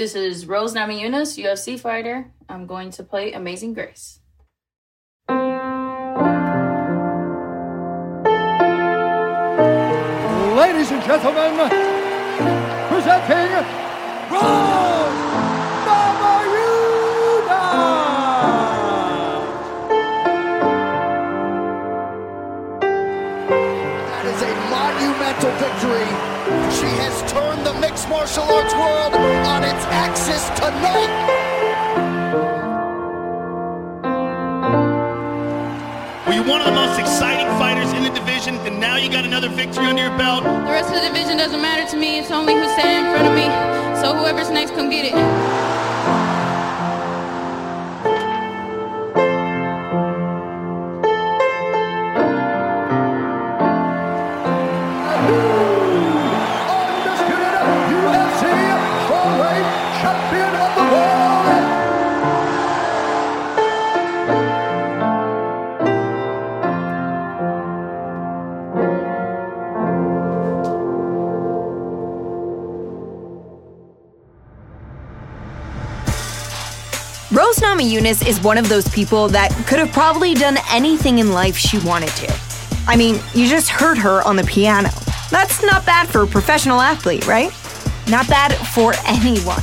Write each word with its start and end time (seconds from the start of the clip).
This 0.00 0.14
is 0.14 0.46
Rose 0.46 0.72
Namajunas, 0.72 1.36
UFC 1.36 1.78
fighter. 1.78 2.32
I'm 2.48 2.64
going 2.66 2.90
to 2.92 3.02
play 3.02 3.34
Amazing 3.34 3.74
Grace. 3.74 4.20
Ladies 10.56 10.90
and 10.90 11.02
gentlemen, 11.04 11.99
martial 28.10 28.42
arts 28.42 28.74
world 28.74 29.14
on 29.46 29.62
its 29.62 29.84
axis 29.86 30.48
tonight. 30.58 31.06
Were 36.26 36.34
you 36.34 36.42
one 36.42 36.60
of 36.60 36.66
the 36.66 36.72
most 36.72 36.98
exciting 36.98 37.46
fighters 37.56 37.92
in 37.92 38.02
the 38.02 38.10
division, 38.10 38.56
and 38.66 38.80
now 38.80 38.96
you 38.96 39.08
got 39.08 39.24
another 39.24 39.48
victory 39.48 39.86
under 39.86 40.02
your 40.02 40.18
belt? 40.18 40.42
The 40.42 40.50
rest 40.50 40.88
of 40.88 40.96
the 41.00 41.06
division 41.06 41.36
doesn't 41.36 41.62
matter 41.62 41.88
to 41.88 41.96
me. 41.96 42.18
It's 42.18 42.32
only 42.32 42.54
who's 42.54 42.72
standing 42.72 43.06
in 43.06 43.12
front 43.14 43.28
of 43.28 43.34
me. 43.38 43.46
So 44.02 44.12
whoever's 44.12 44.50
next, 44.50 44.72
come 44.72 44.90
get 44.90 45.04
it. 45.04 45.69
Namajunas 77.90 78.24
is 78.26 78.40
one 78.40 78.56
of 78.56 78.68
those 78.68 78.88
people 78.88 79.28
that 79.28 79.50
could 79.66 79.80
have 79.80 79.90
probably 79.90 80.34
done 80.34 80.56
anything 80.70 81.18
in 81.18 81.32
life 81.32 81.56
she 81.56 81.78
wanted 81.80 82.10
to. 82.10 82.32
I 82.86 82.94
mean, 82.96 83.18
you 83.34 83.48
just 83.48 83.68
heard 83.68 83.98
her 83.98 84.22
on 84.22 84.36
the 84.36 84.44
piano. 84.44 84.90
That's 85.30 85.62
not 85.62 85.84
bad 85.84 86.08
for 86.08 86.22
a 86.22 86.26
professional 86.26 86.80
athlete, 86.80 87.26
right? 87.26 87.50
Not 88.08 88.28
bad 88.28 88.54
for 88.54 88.92
anyone. 89.06 89.62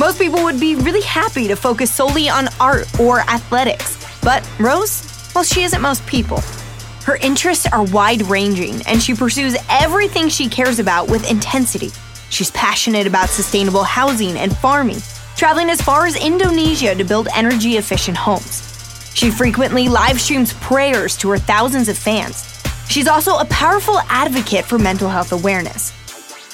Most 0.00 0.18
people 0.18 0.42
would 0.42 0.58
be 0.58 0.74
really 0.74 1.02
happy 1.02 1.46
to 1.48 1.54
focus 1.54 1.92
solely 1.92 2.28
on 2.28 2.48
art 2.58 2.88
or 2.98 3.20
athletics. 3.20 3.96
But 4.22 4.48
Rose, 4.58 5.30
well, 5.32 5.44
she 5.44 5.62
isn't 5.62 5.80
most 5.80 6.04
people. 6.06 6.40
Her 7.04 7.16
interests 7.16 7.66
are 7.72 7.84
wide 7.84 8.22
ranging, 8.22 8.82
and 8.86 9.00
she 9.00 9.14
pursues 9.14 9.56
everything 9.68 10.28
she 10.28 10.48
cares 10.48 10.80
about 10.80 11.08
with 11.08 11.30
intensity. 11.30 11.90
She's 12.28 12.50
passionate 12.50 13.06
about 13.06 13.28
sustainable 13.28 13.84
housing 13.84 14.36
and 14.36 14.56
farming, 14.56 15.00
traveling 15.42 15.70
as 15.70 15.82
far 15.82 16.06
as 16.06 16.14
Indonesia 16.14 16.94
to 16.94 17.02
build 17.02 17.26
energy 17.34 17.76
efficient 17.76 18.16
homes. 18.16 18.62
She 19.12 19.28
frequently 19.28 19.88
live 19.88 20.20
streams 20.20 20.52
prayers 20.52 21.16
to 21.16 21.30
her 21.30 21.36
thousands 21.36 21.88
of 21.88 21.98
fans. 21.98 22.62
She's 22.88 23.08
also 23.08 23.36
a 23.38 23.44
powerful 23.46 23.98
advocate 24.08 24.64
for 24.64 24.78
mental 24.78 25.08
health 25.08 25.32
awareness. 25.32 25.92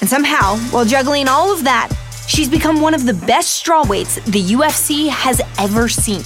And 0.01 0.09
somehow, 0.09 0.57
while 0.71 0.85
juggling 0.85 1.27
all 1.27 1.53
of 1.53 1.63
that, 1.65 1.91
she's 2.27 2.49
become 2.49 2.81
one 2.81 2.95
of 2.95 3.05
the 3.05 3.13
best 3.13 3.63
strawweights 3.63 4.25
the 4.25 4.41
UFC 4.55 5.07
has 5.07 5.39
ever 5.59 5.87
seen. 5.87 6.23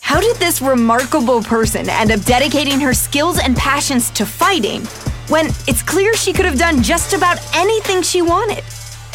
How 0.00 0.18
did 0.18 0.36
this 0.36 0.62
remarkable 0.62 1.42
person 1.42 1.90
end 1.90 2.10
up 2.10 2.22
dedicating 2.22 2.80
her 2.80 2.94
skills 2.94 3.38
and 3.38 3.54
passions 3.54 4.08
to 4.12 4.24
fighting 4.24 4.82
when 5.28 5.48
it's 5.68 5.82
clear 5.82 6.14
she 6.14 6.32
could 6.32 6.46
have 6.46 6.58
done 6.58 6.82
just 6.82 7.12
about 7.12 7.36
anything 7.54 8.00
she 8.00 8.22
wanted? 8.22 8.64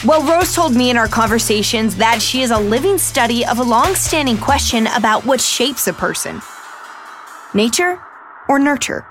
Well, 0.04 0.24
Rose 0.24 0.56
told 0.56 0.76
me 0.76 0.90
in 0.90 0.98
our 0.98 1.08
conversations 1.08 1.98
that 1.98 2.24
she 2.24 2.42
is 2.42 2.50
a 2.50 2.58
living 2.58 2.98
study 2.98 3.46
of 3.46 3.60
a 3.60 3.64
long 3.64 3.94
standing 3.94 4.36
question 4.36 4.88
about 4.88 5.28
what 5.28 5.40
shapes 5.40 5.86
a 5.86 5.94
person 5.94 6.42
nature 7.54 8.02
or 8.50 8.58
nurture. 8.58 9.06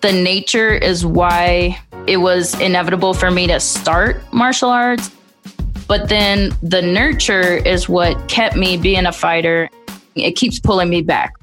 The 0.00 0.10
nature 0.12 0.72
is 0.72 1.06
why 1.06 1.78
it 2.08 2.16
was 2.16 2.58
inevitable 2.60 3.14
for 3.14 3.30
me 3.30 3.46
to 3.46 3.60
start 3.60 4.20
martial 4.32 4.70
arts. 4.70 5.14
But 5.86 6.08
then 6.08 6.50
the 6.64 6.82
nurture 6.82 7.58
is 7.58 7.88
what 7.88 8.28
kept 8.28 8.56
me 8.56 8.76
being 8.76 9.06
a 9.06 9.12
fighter. 9.12 9.70
It 10.16 10.32
keeps 10.32 10.58
pulling 10.58 10.88
me 10.88 11.02
back. 11.02 11.34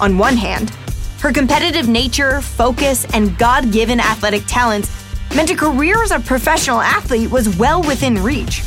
On 0.00 0.16
one 0.16 0.36
hand, 0.36 0.70
her 1.18 1.32
competitive 1.32 1.88
nature, 1.88 2.40
focus, 2.40 3.04
and 3.12 3.36
God 3.36 3.72
given 3.72 3.98
athletic 3.98 4.44
talents 4.46 5.01
meant 5.34 5.50
a 5.50 5.56
career 5.56 6.02
as 6.02 6.10
a 6.10 6.20
professional 6.20 6.80
athlete 6.80 7.30
was 7.30 7.56
well 7.56 7.82
within 7.82 8.22
reach. 8.22 8.62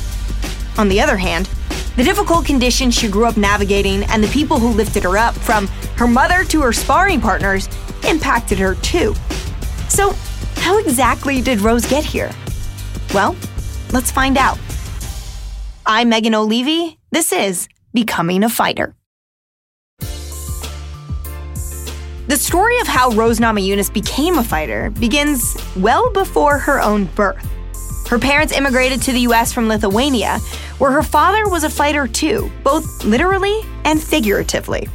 On 0.78 0.90
the 0.90 1.00
other 1.00 1.18
hand, 1.18 1.50
the 1.96 2.04
difficult 2.04 2.46
conditions 2.46 2.94
she 2.94 3.08
grew 3.08 3.26
up 3.26 3.38
navigating 3.38 4.04
and 4.06 4.24
the 4.24 4.28
people 4.28 4.60
who 4.60 4.70
lifted 4.70 5.04
her 5.04 5.18
up, 5.18 5.36
from 5.36 5.68
her 5.98 6.08
mother 6.08 6.44
to 6.46 6.62
her 6.62 6.74
sparring 6.74 7.22
partners, 7.22 7.70
impacted 8.08 8.60
her 8.60 8.76
too. 8.76 9.16
So, 9.88 10.14
how 10.58 10.78
exactly 10.80 11.42
did 11.42 11.62
Rose 11.62 11.86
get 11.86 12.04
here? 12.04 12.32
Well, 13.14 13.36
let's 13.94 14.12
find 14.12 14.38
out. 14.38 14.58
I'm 15.86 16.10
Megan 16.10 16.36
O'Leary. 16.36 16.98
This 17.12 17.32
is 17.32 17.70
Becoming 17.94 18.44
a 18.44 18.50
Fighter. 18.50 18.96
The 22.28 22.38
story 22.38 22.80
of 22.80 22.88
how 22.88 23.12
Rose 23.12 23.40
Namajunas 23.40 23.94
became 23.94 24.40
a 24.40 24.44
fighter 24.44 24.90
begins 24.90 25.56
well 25.76 26.12
before 26.12 26.58
her 26.58 26.82
own 26.82 27.06
birth. 27.06 27.48
Her 28.08 28.18
parents 28.18 28.52
immigrated 28.52 29.00
to 29.04 29.12
the 29.12 29.20
US 29.22 29.54
from 29.54 29.68
Lithuania, 29.68 30.40
where 30.80 30.90
her 30.90 31.04
father 31.04 31.48
was 31.48 31.64
a 31.64 31.70
fighter 31.70 32.08
too, 32.08 32.52
both 32.64 33.04
literally 33.04 33.62
and 33.84 34.02
figuratively. 34.02 34.90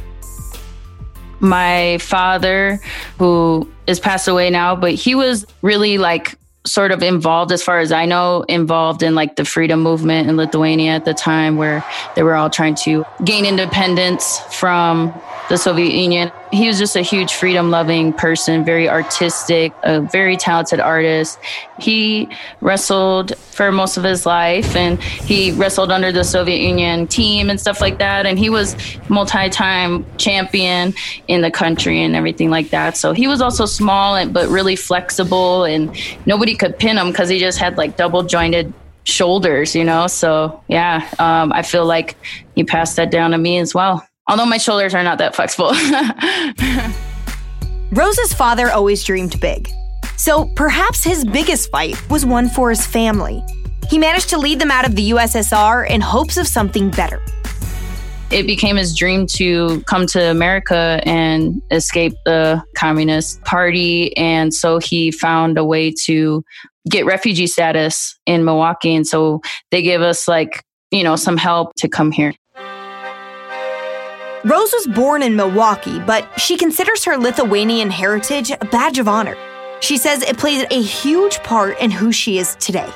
My 1.39 1.99
father, 1.99 2.81
who 3.17 3.65
is 3.87 4.01
passed 4.01 4.27
away 4.27 4.49
now, 4.49 4.75
but 4.75 4.93
he 4.93 5.15
was 5.15 5.45
really 5.61 5.97
like 5.97 6.37
sort 6.65 6.91
of 6.91 7.01
involved, 7.01 7.53
as 7.53 7.63
far 7.63 7.79
as 7.79 7.93
I 7.93 8.05
know, 8.05 8.43
involved 8.43 9.03
in 9.03 9.15
like 9.15 9.37
the 9.37 9.45
freedom 9.45 9.81
movement 9.81 10.29
in 10.29 10.35
Lithuania 10.35 10.91
at 10.91 11.05
the 11.05 11.13
time 11.13 11.55
where 11.55 11.83
they 12.15 12.23
were 12.23 12.35
all 12.35 12.49
trying 12.49 12.75
to 12.83 13.05
gain 13.23 13.45
independence 13.45 14.39
from 14.51 15.13
the 15.51 15.57
Soviet 15.57 15.93
Union. 15.93 16.31
He 16.53 16.67
was 16.67 16.79
just 16.79 16.95
a 16.95 17.01
huge 17.01 17.33
freedom 17.33 17.71
loving 17.71 18.13
person, 18.13 18.63
very 18.63 18.87
artistic, 18.87 19.73
a 19.83 19.99
very 19.99 20.37
talented 20.37 20.79
artist. 20.79 21.37
He 21.77 22.29
wrestled 22.61 23.35
for 23.37 23.69
most 23.69 23.97
of 23.97 24.05
his 24.05 24.25
life 24.25 24.77
and 24.77 25.03
he 25.03 25.51
wrestled 25.51 25.91
under 25.91 26.09
the 26.09 26.23
Soviet 26.23 26.61
Union 26.61 27.05
team 27.05 27.49
and 27.49 27.59
stuff 27.59 27.81
like 27.81 27.97
that. 27.97 28.25
And 28.25 28.39
he 28.39 28.49
was 28.49 28.77
multi 29.09 29.49
time 29.49 30.05
champion 30.17 30.93
in 31.27 31.41
the 31.41 31.51
country 31.51 32.01
and 32.01 32.15
everything 32.15 32.49
like 32.49 32.69
that. 32.69 32.95
So 32.95 33.11
he 33.11 33.27
was 33.27 33.41
also 33.41 33.65
small 33.65 34.15
and 34.15 34.33
but 34.33 34.47
really 34.47 34.77
flexible 34.77 35.65
and 35.65 35.93
nobody 36.25 36.55
could 36.55 36.79
pin 36.79 36.97
him 36.97 37.07
because 37.07 37.27
he 37.27 37.39
just 37.39 37.57
had 37.57 37.77
like 37.77 37.97
double 37.97 38.23
jointed 38.23 38.73
shoulders, 39.03 39.75
you 39.75 39.83
know? 39.83 40.07
So 40.07 40.63
yeah, 40.69 41.09
um, 41.19 41.51
I 41.51 41.61
feel 41.61 41.85
like 41.85 42.15
he 42.55 42.63
passed 42.63 42.95
that 42.95 43.11
down 43.11 43.31
to 43.31 43.37
me 43.37 43.57
as 43.57 43.75
well 43.75 44.07
although 44.31 44.45
my 44.45 44.57
shoulders 44.57 44.95
are 44.95 45.03
not 45.03 45.17
that 45.17 45.35
flexible. 45.35 45.73
Rose's 47.91 48.33
father 48.33 48.71
always 48.71 49.03
dreamed 49.03 49.37
big. 49.41 49.69
So 50.15 50.45
perhaps 50.55 51.03
his 51.03 51.25
biggest 51.25 51.69
fight 51.69 52.09
was 52.09 52.25
one 52.25 52.47
for 52.47 52.69
his 52.69 52.87
family. 52.87 53.43
He 53.89 53.99
managed 53.99 54.29
to 54.29 54.37
lead 54.37 54.59
them 54.59 54.71
out 54.71 54.87
of 54.87 54.95
the 54.95 55.09
USSR 55.09 55.89
in 55.89 55.99
hopes 55.99 56.37
of 56.37 56.47
something 56.47 56.89
better. 56.91 57.21
It 58.31 58.47
became 58.47 58.77
his 58.77 58.95
dream 58.95 59.27
to 59.35 59.81
come 59.81 60.07
to 60.07 60.31
America 60.31 61.01
and 61.03 61.61
escape 61.69 62.13
the 62.23 62.63
Communist 62.77 63.41
Party. 63.41 64.15
And 64.15 64.53
so 64.53 64.77
he 64.77 65.11
found 65.11 65.57
a 65.57 65.65
way 65.65 65.91
to 66.05 66.41
get 66.89 67.05
refugee 67.05 67.47
status 67.47 68.17
in 68.25 68.45
Milwaukee. 68.45 68.95
And 68.95 69.05
so 69.05 69.41
they 69.71 69.81
gave 69.81 69.99
us, 69.99 70.29
like, 70.29 70.63
you 70.91 71.03
know, 71.03 71.17
some 71.17 71.35
help 71.35 71.73
to 71.75 71.89
come 71.89 72.11
here. 72.11 72.33
Rose 74.43 74.71
was 74.73 74.87
born 74.87 75.21
in 75.21 75.35
Milwaukee, 75.35 75.99
but 75.99 76.27
she 76.39 76.57
considers 76.57 77.05
her 77.05 77.15
Lithuanian 77.15 77.91
heritage 77.91 78.49
a 78.49 78.65
badge 78.65 78.97
of 78.97 79.07
honor. 79.07 79.37
She 79.81 79.97
says 79.97 80.23
it 80.23 80.37
plays 80.37 80.65
a 80.71 80.81
huge 80.81 81.37
part 81.43 81.79
in 81.79 81.91
who 81.91 82.11
she 82.11 82.39
is 82.39 82.55
today. 82.55 82.89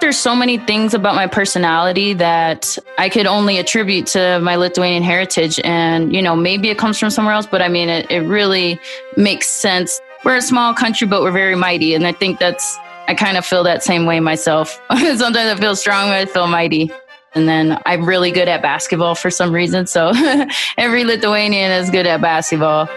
There's 0.00 0.18
so 0.18 0.34
many 0.34 0.58
things 0.58 0.92
about 0.92 1.14
my 1.14 1.28
personality 1.28 2.14
that 2.14 2.76
I 2.98 3.08
could 3.08 3.26
only 3.26 3.58
attribute 3.58 4.06
to 4.08 4.40
my 4.40 4.56
Lithuanian 4.56 5.04
heritage. 5.04 5.60
And, 5.62 6.12
you 6.12 6.20
know, 6.20 6.34
maybe 6.34 6.68
it 6.68 6.78
comes 6.78 6.98
from 6.98 7.10
somewhere 7.10 7.34
else, 7.34 7.46
but 7.46 7.62
I 7.62 7.68
mean, 7.68 7.88
it, 7.88 8.10
it 8.10 8.20
really 8.20 8.78
makes 9.16 9.46
sense. 9.46 10.00
We're 10.24 10.36
a 10.36 10.42
small 10.42 10.74
country, 10.74 11.06
but 11.06 11.22
we're 11.22 11.30
very 11.30 11.54
mighty. 11.54 11.94
And 11.94 12.08
I 12.08 12.12
think 12.12 12.40
that's 12.40 12.76
I 13.06 13.14
kind 13.14 13.36
of 13.36 13.46
feel 13.46 13.62
that 13.64 13.82
same 13.82 14.04
way 14.04 14.18
myself. 14.20 14.80
Sometimes 14.90 15.36
I 15.36 15.56
feel 15.56 15.76
strong, 15.76 16.10
I 16.10 16.24
feel 16.24 16.48
mighty. 16.48 16.90
And 17.34 17.48
then 17.48 17.80
I'm 17.84 18.04
really 18.04 18.30
good 18.30 18.48
at 18.48 18.62
basketball 18.62 19.14
for 19.14 19.30
some 19.30 19.52
reason. 19.52 19.86
So 19.86 20.12
every 20.78 21.04
Lithuanian 21.04 21.70
is 21.72 21.90
good 21.90 22.06
at 22.06 22.20
basketball. 22.20 22.88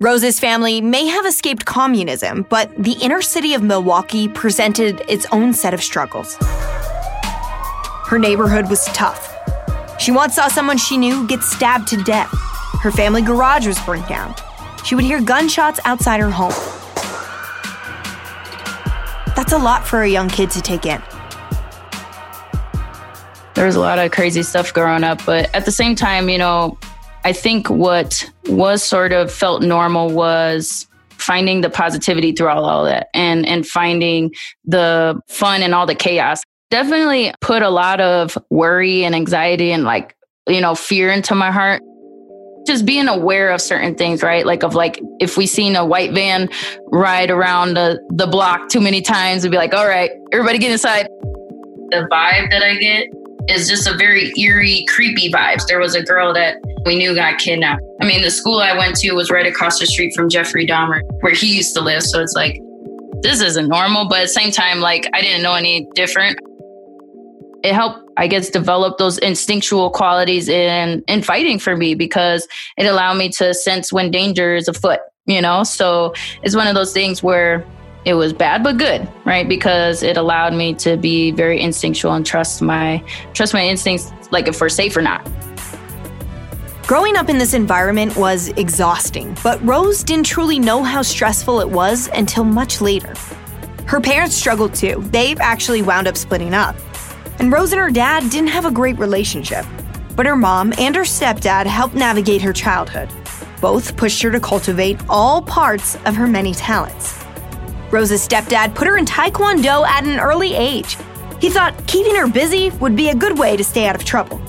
Rose's 0.00 0.38
family 0.38 0.80
may 0.80 1.06
have 1.06 1.24
escaped 1.24 1.64
communism, 1.64 2.46
but 2.50 2.70
the 2.76 2.92
inner 3.00 3.22
city 3.22 3.54
of 3.54 3.62
Milwaukee 3.62 4.28
presented 4.28 5.02
its 5.08 5.26
own 5.32 5.52
set 5.54 5.72
of 5.72 5.82
struggles. 5.82 6.36
Her 8.06 8.18
neighborhood 8.18 8.68
was 8.68 8.84
tough. 8.86 9.30
She 9.98 10.12
once 10.12 10.34
saw 10.34 10.48
someone 10.48 10.76
she 10.76 10.98
knew 10.98 11.26
get 11.26 11.42
stabbed 11.42 11.88
to 11.88 11.96
death. 12.02 12.30
Her 12.82 12.90
family 12.90 13.22
garage 13.22 13.66
was 13.66 13.80
burnt 13.80 14.06
down. 14.08 14.34
She 14.84 14.94
would 14.94 15.04
hear 15.04 15.20
gunshots 15.22 15.80
outside 15.84 16.20
her 16.20 16.30
home. 16.30 16.52
That's 19.34 19.52
a 19.52 19.58
lot 19.58 19.86
for 19.86 20.02
a 20.02 20.08
young 20.08 20.28
kid 20.28 20.50
to 20.50 20.60
take 20.60 20.84
in. 20.84 21.02
There 23.64 23.68
was 23.68 23.76
a 23.76 23.80
lot 23.80 23.98
of 23.98 24.10
crazy 24.10 24.42
stuff 24.42 24.74
growing 24.74 25.04
up, 25.04 25.24
but 25.24 25.48
at 25.54 25.64
the 25.64 25.72
same 25.72 25.94
time, 25.94 26.28
you 26.28 26.36
know, 26.36 26.78
I 27.24 27.32
think 27.32 27.70
what 27.70 28.30
was 28.46 28.84
sort 28.84 29.14
of 29.14 29.32
felt 29.32 29.62
normal 29.62 30.10
was 30.10 30.86
finding 31.08 31.62
the 31.62 31.70
positivity 31.70 32.32
throughout 32.32 32.62
all 32.62 32.84
that 32.84 33.06
and 33.14 33.46
and 33.46 33.66
finding 33.66 34.34
the 34.66 35.18
fun 35.28 35.62
and 35.62 35.74
all 35.74 35.86
the 35.86 35.94
chaos. 35.94 36.42
Definitely 36.70 37.32
put 37.40 37.62
a 37.62 37.70
lot 37.70 38.02
of 38.02 38.36
worry 38.50 39.02
and 39.02 39.14
anxiety 39.14 39.72
and 39.72 39.84
like 39.84 40.14
you 40.46 40.60
know 40.60 40.74
fear 40.74 41.10
into 41.10 41.34
my 41.34 41.50
heart. 41.50 41.80
Just 42.66 42.84
being 42.84 43.08
aware 43.08 43.50
of 43.50 43.62
certain 43.62 43.94
things 43.94 44.22
right? 44.22 44.44
Like 44.44 44.62
of 44.62 44.74
like 44.74 45.00
if 45.20 45.38
we 45.38 45.46
seen 45.46 45.74
a 45.74 45.86
white 45.86 46.12
van 46.12 46.50
ride 46.92 47.30
around 47.30 47.78
the, 47.78 47.98
the 48.10 48.26
block 48.26 48.68
too 48.68 48.82
many 48.82 49.00
times 49.00 49.42
we'd 49.42 49.52
be 49.52 49.56
like 49.56 49.72
all 49.72 49.88
right 49.88 50.10
everybody 50.34 50.58
get 50.58 50.70
inside. 50.70 51.08
The 51.90 52.06
vibe 52.10 52.50
that 52.50 52.62
i 52.62 52.74
get 52.76 53.08
is 53.48 53.68
just 53.68 53.86
a 53.86 53.96
very 53.96 54.32
eerie 54.38 54.84
creepy 54.88 55.30
vibes 55.30 55.66
there 55.66 55.78
was 55.78 55.94
a 55.94 56.02
girl 56.02 56.32
that 56.32 56.56
we 56.84 56.96
knew 56.96 57.14
got 57.14 57.38
kidnapped. 57.38 57.82
I 58.00 58.06
mean, 58.06 58.22
the 58.22 58.30
school 58.30 58.58
I 58.58 58.76
went 58.76 58.96
to 58.96 59.12
was 59.12 59.30
right 59.30 59.46
across 59.46 59.78
the 59.78 59.86
street 59.86 60.12
from 60.14 60.28
Jeffrey 60.28 60.66
Dahmer, 60.66 61.00
where 61.20 61.32
he 61.32 61.56
used 61.56 61.74
to 61.74 61.80
live. 61.80 62.02
So 62.02 62.20
it's 62.20 62.34
like, 62.34 62.60
this 63.22 63.40
isn't 63.40 63.68
normal. 63.68 64.08
But 64.08 64.18
at 64.18 64.22
the 64.22 64.28
same 64.28 64.50
time, 64.50 64.80
like, 64.80 65.08
I 65.14 65.22
didn't 65.22 65.42
know 65.42 65.54
any 65.54 65.88
different. 65.94 66.38
It 67.62 67.72
helped, 67.72 68.00
I 68.18 68.26
guess, 68.26 68.50
develop 68.50 68.98
those 68.98 69.16
instinctual 69.18 69.90
qualities 69.90 70.48
in, 70.48 71.02
in 71.08 71.22
fighting 71.22 71.58
for 71.58 71.74
me 71.74 71.94
because 71.94 72.46
it 72.76 72.84
allowed 72.84 73.14
me 73.14 73.30
to 73.30 73.54
sense 73.54 73.90
when 73.90 74.10
danger 74.10 74.54
is 74.54 74.68
afoot, 74.68 75.00
you 75.24 75.40
know? 75.40 75.62
So 75.64 76.12
it's 76.42 76.54
one 76.54 76.66
of 76.66 76.74
those 76.74 76.92
things 76.92 77.22
where 77.22 77.64
it 78.04 78.14
was 78.14 78.32
bad 78.32 78.62
but 78.62 78.76
good 78.76 79.08
right 79.24 79.48
because 79.48 80.02
it 80.02 80.16
allowed 80.16 80.52
me 80.52 80.74
to 80.74 80.96
be 80.96 81.30
very 81.30 81.60
instinctual 81.60 82.12
and 82.12 82.26
trust 82.26 82.60
my 82.62 83.02
trust 83.32 83.54
my 83.54 83.64
instincts 83.64 84.12
like 84.30 84.48
if 84.48 84.60
we're 84.60 84.68
safe 84.68 84.96
or 84.96 85.02
not 85.02 85.26
Growing 86.86 87.16
up 87.16 87.30
in 87.30 87.38
this 87.38 87.54
environment 87.54 88.14
was 88.14 88.48
exhausting, 88.48 89.34
but 89.42 89.58
Rose 89.64 90.04
didn't 90.04 90.26
truly 90.26 90.58
know 90.58 90.82
how 90.82 91.00
stressful 91.00 91.60
it 91.60 91.70
was 91.70 92.10
until 92.12 92.44
much 92.44 92.82
later. 92.82 93.14
Her 93.86 94.02
parents 94.02 94.36
struggled 94.36 94.74
too. 94.74 95.02
They 95.06 95.34
actually 95.36 95.80
wound 95.80 96.06
up 96.06 96.16
splitting 96.18 96.52
up. 96.52 96.76
And 97.38 97.50
Rose 97.50 97.72
and 97.72 97.80
her 97.80 97.90
dad 97.90 98.28
didn't 98.28 98.50
have 98.50 98.66
a 98.66 98.70
great 98.70 98.98
relationship. 98.98 99.64
But 100.14 100.26
her 100.26 100.36
mom 100.36 100.74
and 100.78 100.94
her 100.94 101.04
stepdad 101.04 101.64
helped 101.64 101.94
navigate 101.94 102.42
her 102.42 102.52
childhood. 102.52 103.08
Both 103.62 103.96
pushed 103.96 104.20
her 104.20 104.30
to 104.30 104.38
cultivate 104.38 105.00
all 105.08 105.40
parts 105.40 105.96
of 106.04 106.14
her 106.14 106.26
many 106.26 106.52
talents. 106.52 107.23
Rose's 107.94 108.26
stepdad 108.26 108.74
put 108.74 108.88
her 108.88 108.98
in 108.98 109.04
Taekwondo 109.04 109.86
at 109.86 110.02
an 110.02 110.18
early 110.18 110.52
age. 110.52 110.98
He 111.40 111.48
thought 111.48 111.86
keeping 111.86 112.16
her 112.16 112.26
busy 112.26 112.70
would 112.80 112.96
be 112.96 113.10
a 113.10 113.14
good 113.14 113.38
way 113.38 113.56
to 113.56 113.62
stay 113.62 113.86
out 113.86 113.94
of 113.94 114.04
trouble. 114.04 114.42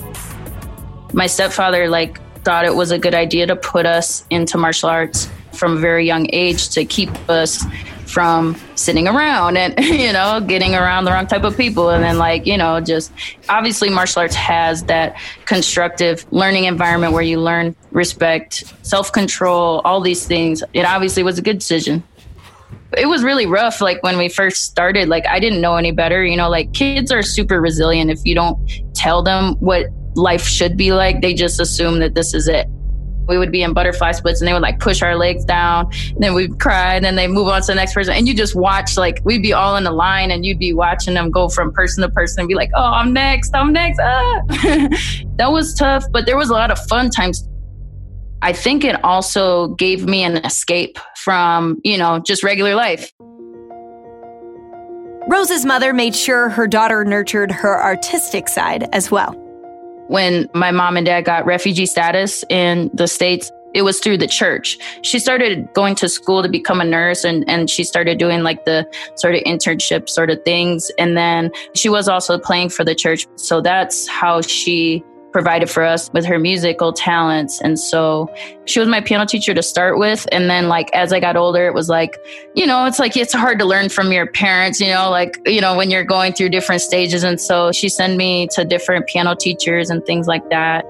My 1.12 1.28
stepfather, 1.28 1.88
like, 1.88 2.20
thought 2.42 2.64
it 2.64 2.74
was 2.74 2.90
a 2.90 2.98
good 2.98 3.14
idea 3.14 3.46
to 3.46 3.54
put 3.54 3.86
us 3.86 4.26
into 4.30 4.58
martial 4.58 4.88
arts 4.88 5.28
from 5.52 5.76
a 5.76 5.80
very 5.80 6.04
young 6.04 6.28
age 6.32 6.70
to 6.70 6.84
keep 6.84 7.08
us 7.30 7.64
from 8.04 8.56
sitting 8.74 9.06
around 9.06 9.56
and 9.56 9.78
you 9.84 10.12
know 10.12 10.40
getting 10.40 10.74
around 10.74 11.04
the 11.04 11.10
wrong 11.10 11.26
type 11.26 11.42
of 11.42 11.56
people 11.56 11.90
and 11.90 12.04
then 12.04 12.18
like 12.18 12.46
you 12.46 12.56
know 12.56 12.80
just 12.80 13.10
obviously 13.48 13.90
martial 13.90 14.20
arts 14.20 14.34
has 14.36 14.84
that 14.84 15.16
constructive 15.44 16.24
learning 16.30 16.64
environment 16.64 17.12
where 17.12 17.22
you 17.22 17.40
learn 17.40 17.74
respect 17.90 18.62
self-control 18.82 19.80
all 19.84 20.00
these 20.00 20.24
things 20.24 20.62
it 20.72 20.84
obviously 20.84 21.24
was 21.24 21.36
a 21.36 21.42
good 21.42 21.58
decision 21.58 22.00
it 22.96 23.06
was 23.06 23.24
really 23.24 23.46
rough 23.46 23.80
like 23.80 24.02
when 24.02 24.16
we 24.16 24.28
first 24.28 24.64
started 24.64 25.08
like 25.08 25.26
i 25.26 25.40
didn't 25.40 25.60
know 25.60 25.76
any 25.76 25.90
better 25.90 26.24
you 26.24 26.36
know 26.36 26.48
like 26.48 26.72
kids 26.72 27.10
are 27.10 27.22
super 27.22 27.60
resilient 27.60 28.10
if 28.10 28.20
you 28.24 28.34
don't 28.34 28.58
tell 28.94 29.22
them 29.22 29.54
what 29.60 29.86
life 30.16 30.44
should 30.44 30.76
be 30.76 30.92
like. 30.92 31.20
They 31.20 31.34
just 31.34 31.60
assume 31.60 32.00
that 32.00 32.14
this 32.14 32.34
is 32.34 32.48
it. 32.48 32.66
We 33.28 33.38
would 33.38 33.50
be 33.50 33.62
in 33.62 33.72
butterfly 33.72 34.12
splits 34.12 34.40
and 34.40 34.46
they 34.46 34.52
would 34.52 34.62
like 34.62 34.78
push 34.78 35.02
our 35.02 35.16
legs 35.16 35.44
down. 35.44 35.90
And 36.10 36.22
then 36.22 36.34
we'd 36.34 36.60
cry 36.60 36.94
and 36.94 37.04
then 37.04 37.16
they 37.16 37.26
move 37.26 37.48
on 37.48 37.60
to 37.62 37.66
the 37.66 37.74
next 37.74 37.92
person. 37.92 38.14
And 38.14 38.28
you 38.28 38.34
just 38.34 38.54
watch, 38.54 38.96
like, 38.96 39.20
we'd 39.24 39.42
be 39.42 39.52
all 39.52 39.76
in 39.76 39.82
the 39.82 39.90
line 39.90 40.30
and 40.30 40.46
you'd 40.46 40.60
be 40.60 40.72
watching 40.72 41.14
them 41.14 41.30
go 41.30 41.48
from 41.48 41.72
person 41.72 42.02
to 42.02 42.08
person 42.08 42.40
and 42.40 42.48
be 42.48 42.54
like, 42.54 42.70
oh, 42.74 42.82
I'm 42.84 43.12
next, 43.12 43.54
I'm 43.54 43.72
next. 43.72 43.98
Ah. 44.00 44.42
that 45.36 45.48
was 45.50 45.74
tough, 45.74 46.04
but 46.12 46.26
there 46.26 46.36
was 46.36 46.50
a 46.50 46.52
lot 46.52 46.70
of 46.70 46.78
fun 46.86 47.10
times. 47.10 47.48
I 48.42 48.52
think 48.52 48.84
it 48.84 49.02
also 49.02 49.68
gave 49.74 50.06
me 50.06 50.22
an 50.22 50.36
escape 50.38 50.98
from, 51.16 51.80
you 51.84 51.96
know, 51.96 52.18
just 52.18 52.42
regular 52.42 52.74
life. 52.74 53.12
Rose's 55.28 55.64
mother 55.64 55.92
made 55.92 56.14
sure 56.14 56.48
her 56.50 56.68
daughter 56.68 57.04
nurtured 57.04 57.50
her 57.50 57.82
artistic 57.82 58.48
side 58.48 58.88
as 58.92 59.10
well. 59.10 59.32
When 60.08 60.48
my 60.54 60.70
mom 60.70 60.96
and 60.96 61.04
dad 61.04 61.22
got 61.24 61.46
refugee 61.46 61.86
status 61.86 62.44
in 62.48 62.90
the 62.94 63.08
States, 63.08 63.50
it 63.74 63.82
was 63.82 63.98
through 63.98 64.18
the 64.18 64.28
church. 64.28 64.78
She 65.02 65.18
started 65.18 65.68
going 65.74 65.96
to 65.96 66.08
school 66.08 66.42
to 66.42 66.48
become 66.48 66.80
a 66.80 66.84
nurse 66.84 67.24
and, 67.24 67.44
and 67.48 67.68
she 67.68 67.82
started 67.82 68.18
doing 68.18 68.42
like 68.42 68.64
the 68.64 68.86
sort 69.16 69.34
of 69.34 69.42
internship 69.42 70.08
sort 70.08 70.30
of 70.30 70.42
things. 70.44 70.90
And 70.98 71.16
then 71.16 71.50
she 71.74 71.88
was 71.88 72.08
also 72.08 72.38
playing 72.38 72.68
for 72.68 72.84
the 72.84 72.94
church. 72.94 73.26
So 73.34 73.60
that's 73.60 74.06
how 74.06 74.42
she 74.42 75.02
provided 75.36 75.68
for 75.68 75.82
us 75.82 76.10
with 76.14 76.24
her 76.24 76.38
musical 76.38 76.94
talents. 76.94 77.60
And 77.60 77.78
so 77.78 78.34
she 78.64 78.80
was 78.80 78.88
my 78.88 79.02
piano 79.02 79.26
teacher 79.26 79.52
to 79.52 79.62
start 79.62 79.98
with. 79.98 80.26
And 80.32 80.48
then, 80.48 80.66
like, 80.68 80.88
as 80.94 81.12
I 81.12 81.20
got 81.20 81.36
older, 81.36 81.66
it 81.66 81.74
was 81.74 81.90
like, 81.90 82.16
you 82.54 82.66
know, 82.66 82.86
it's 82.86 82.98
like 82.98 83.18
it's 83.18 83.34
hard 83.34 83.58
to 83.58 83.66
learn 83.66 83.90
from 83.90 84.12
your 84.12 84.26
parents, 84.26 84.80
you 84.80 84.86
know, 84.86 85.10
like, 85.10 85.38
you 85.44 85.60
know, 85.60 85.76
when 85.76 85.90
you're 85.90 86.04
going 86.04 86.32
through 86.32 86.48
different 86.48 86.80
stages. 86.80 87.22
And 87.22 87.38
so 87.38 87.70
she 87.70 87.90
sent 87.90 88.16
me 88.16 88.48
to 88.52 88.64
different 88.64 89.08
piano 89.08 89.36
teachers 89.38 89.90
and 89.90 90.02
things 90.06 90.26
like 90.26 90.48
that. 90.48 90.86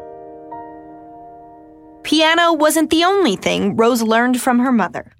Piano 2.04 2.52
wasn't 2.52 2.90
the 2.90 3.02
only 3.02 3.34
thing 3.34 3.74
Rose 3.74 4.00
learned 4.00 4.40
from 4.40 4.60
her 4.60 4.70
mother. 4.70 5.10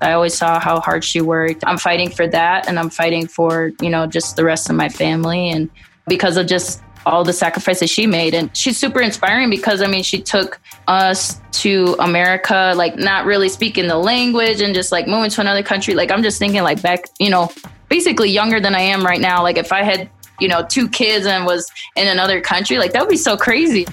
I 0.00 0.12
always 0.12 0.38
saw 0.38 0.60
how 0.60 0.78
hard 0.78 1.02
she 1.02 1.20
worked. 1.20 1.64
I'm 1.66 1.76
fighting 1.76 2.08
for 2.08 2.28
that 2.28 2.68
and 2.68 2.78
I'm 2.78 2.88
fighting 2.88 3.26
for, 3.26 3.72
you 3.82 3.90
know, 3.90 4.06
just 4.06 4.36
the 4.36 4.44
rest 4.44 4.70
of 4.70 4.76
my 4.76 4.88
family. 4.88 5.50
And 5.50 5.68
because 6.06 6.36
of 6.36 6.46
just 6.46 6.80
all 7.08 7.24
the 7.24 7.32
sacrifices 7.32 7.90
she 7.90 8.06
made. 8.06 8.34
And 8.34 8.54
she's 8.56 8.76
super 8.76 9.00
inspiring 9.00 9.50
because, 9.50 9.82
I 9.82 9.86
mean, 9.86 10.02
she 10.02 10.20
took 10.20 10.60
us 10.86 11.40
to 11.52 11.96
America, 11.98 12.74
like 12.76 12.96
not 12.96 13.24
really 13.24 13.48
speaking 13.48 13.88
the 13.88 13.96
language 13.96 14.60
and 14.60 14.74
just 14.74 14.92
like 14.92 15.08
moving 15.08 15.30
to 15.30 15.40
another 15.40 15.62
country. 15.62 15.94
Like, 15.94 16.10
I'm 16.10 16.22
just 16.22 16.38
thinking, 16.38 16.62
like, 16.62 16.82
back, 16.82 17.06
you 17.18 17.30
know, 17.30 17.50
basically 17.88 18.30
younger 18.30 18.60
than 18.60 18.74
I 18.74 18.80
am 18.80 19.04
right 19.04 19.20
now. 19.20 19.42
Like, 19.42 19.56
if 19.56 19.72
I 19.72 19.82
had, 19.82 20.10
you 20.38 20.48
know, 20.48 20.64
two 20.68 20.88
kids 20.88 21.26
and 21.26 21.46
was 21.46 21.70
in 21.96 22.06
another 22.06 22.40
country, 22.40 22.78
like, 22.78 22.92
that 22.92 23.00
would 23.00 23.10
be 23.10 23.16
so 23.16 23.36
crazy. 23.36 23.86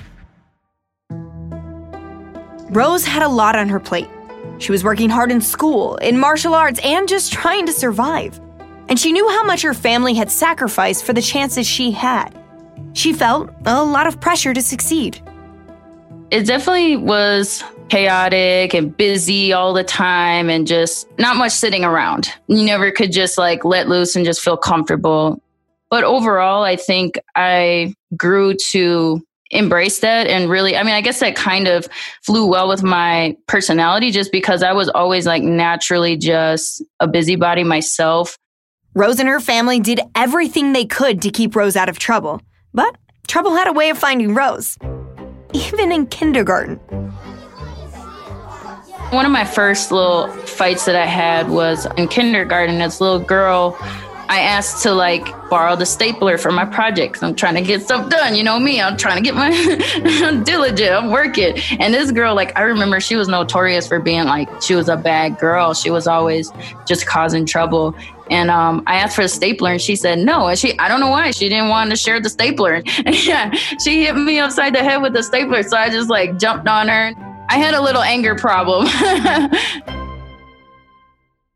Rose 2.69 3.05
had 3.05 3.23
a 3.23 3.29
lot 3.29 3.55
on 3.55 3.69
her 3.69 3.79
plate. 3.79 4.09
She 4.57 4.71
was 4.71 4.83
working 4.83 5.09
hard 5.09 5.31
in 5.31 5.41
school, 5.41 5.95
in 5.97 6.19
martial 6.19 6.53
arts, 6.53 6.79
and 6.83 7.07
just 7.07 7.31
trying 7.31 7.65
to 7.65 7.71
survive. 7.71 8.39
And 8.89 8.99
she 8.99 9.11
knew 9.11 9.27
how 9.29 9.43
much 9.43 9.61
her 9.61 9.73
family 9.73 10.13
had 10.13 10.29
sacrificed 10.29 11.05
for 11.05 11.13
the 11.13 11.21
chances 11.21 11.65
she 11.65 11.91
had. 11.91 12.37
She 12.95 13.11
felt 13.11 13.49
a 13.65 13.83
lot 13.83 14.07
of 14.07 14.19
pressure 14.21 14.53
to 14.53 14.61
succeed. 14.61 15.21
It 16.31 16.47
definitely 16.47 16.95
was 16.95 17.61
chaotic 17.89 18.73
and 18.73 18.95
busy 18.95 19.53
all 19.53 19.73
the 19.73 19.83
time 19.83 20.49
and 20.49 20.65
just 20.65 21.07
not 21.19 21.35
much 21.35 21.51
sitting 21.51 21.83
around. 21.83 22.29
You 22.47 22.65
never 22.65 22.91
could 22.91 23.11
just 23.11 23.37
like 23.37 23.63
let 23.65 23.89
loose 23.89 24.15
and 24.15 24.25
just 24.25 24.41
feel 24.41 24.57
comfortable. 24.57 25.41
But 25.89 26.05
overall, 26.05 26.63
I 26.63 26.77
think 26.77 27.19
I 27.35 27.93
grew 28.15 28.55
to 28.71 29.21
embrace 29.51 29.99
that 29.99 30.27
and 30.27 30.49
really, 30.49 30.75
I 30.75 30.83
mean, 30.83 30.95
I 30.95 31.01
guess 31.01 31.19
that 31.19 31.35
kind 31.35 31.67
of 31.67 31.87
flew 32.23 32.47
well 32.47 32.67
with 32.67 32.81
my 32.81 33.37
personality 33.45 34.09
just 34.09 34.31
because 34.31 34.63
I 34.63 34.71
was 34.71 34.87
always 34.89 35.27
like 35.27 35.43
naturally 35.43 36.15
just 36.15 36.81
a 37.01 37.07
busybody 37.07 37.65
myself. 37.65 38.37
Rose 38.95 39.19
and 39.19 39.27
her 39.27 39.41
family 39.41 39.81
did 39.81 39.99
everything 40.15 40.71
they 40.71 40.85
could 40.85 41.21
to 41.23 41.29
keep 41.29 41.57
Rose 41.57 41.75
out 41.75 41.89
of 41.89 41.99
trouble. 41.99 42.41
But 42.75 42.97
trouble 43.25 43.55
had 43.55 43.69
a 43.69 43.71
way 43.71 43.89
of 43.89 43.97
finding 43.97 44.35
Rose, 44.35 44.77
even 45.53 45.93
in 45.93 46.07
kindergarten. 46.07 46.75
One 49.11 49.25
of 49.25 49.31
my 49.31 49.45
first 49.45 49.93
little 49.93 50.27
fights 50.45 50.83
that 50.83 50.97
I 50.97 51.05
had 51.05 51.49
was 51.49 51.87
in 51.95 52.09
kindergarten. 52.09 52.81
A 52.81 52.87
little 52.87 53.19
girl, 53.19 53.77
I 54.35 54.41
asked 54.41 54.83
to 54.83 54.91
like 54.91 55.25
borrow 55.49 55.77
the 55.77 55.85
stapler 55.85 56.37
for 56.37 56.51
my 56.51 56.65
project. 56.65 57.23
I'm 57.23 57.35
trying 57.35 57.55
to 57.55 57.61
get 57.61 57.83
stuff 57.83 58.09
done. 58.09 58.35
You 58.35 58.43
know 58.43 58.59
me, 58.59 58.81
I'm 58.81 58.97
trying 58.97 59.15
to 59.15 59.21
get 59.23 59.33
my 59.33 59.49
diligent. 60.43 60.91
I'm 60.91 61.09
working. 61.09 61.57
And 61.79 61.93
this 61.93 62.11
girl, 62.11 62.35
like, 62.35 62.51
I 62.57 62.63
remember 62.63 62.99
she 62.99 63.15
was 63.15 63.29
notorious 63.29 63.87
for 63.87 64.01
being 64.01 64.25
like, 64.25 64.49
she 64.61 64.75
was 64.75 64.89
a 64.89 64.97
bad 64.97 65.39
girl. 65.39 65.73
She 65.73 65.89
was 65.89 66.05
always 66.05 66.51
just 66.85 67.07
causing 67.07 67.45
trouble. 67.45 67.95
And 68.29 68.51
um, 68.51 68.83
I 68.87 68.95
asked 68.95 69.15
for 69.15 69.21
a 69.21 69.29
stapler 69.29 69.71
and 69.71 69.79
she 69.81 69.95
said 69.95 70.19
no. 70.19 70.47
And 70.47 70.59
she, 70.59 70.77
I 70.79 70.89
don't 70.89 70.99
know 70.99 71.11
why, 71.11 71.31
she 71.31 71.47
didn't 71.47 71.69
want 71.69 71.91
to 71.91 71.95
share 71.95 72.19
the 72.19 72.29
stapler. 72.29 72.83
Yeah, 73.05 73.51
she 73.51 74.03
hit 74.03 74.17
me 74.17 74.39
upside 74.39 74.75
the 74.75 74.83
head 74.83 74.97
with 74.97 75.13
the 75.13 75.23
stapler. 75.23 75.63
So 75.63 75.77
I 75.77 75.89
just 75.89 76.09
like 76.09 76.37
jumped 76.37 76.67
on 76.67 76.89
her. 76.89 77.13
I 77.47 77.57
had 77.57 77.73
a 77.73 77.81
little 77.81 78.01
anger 78.01 78.35
problem. 78.35 78.85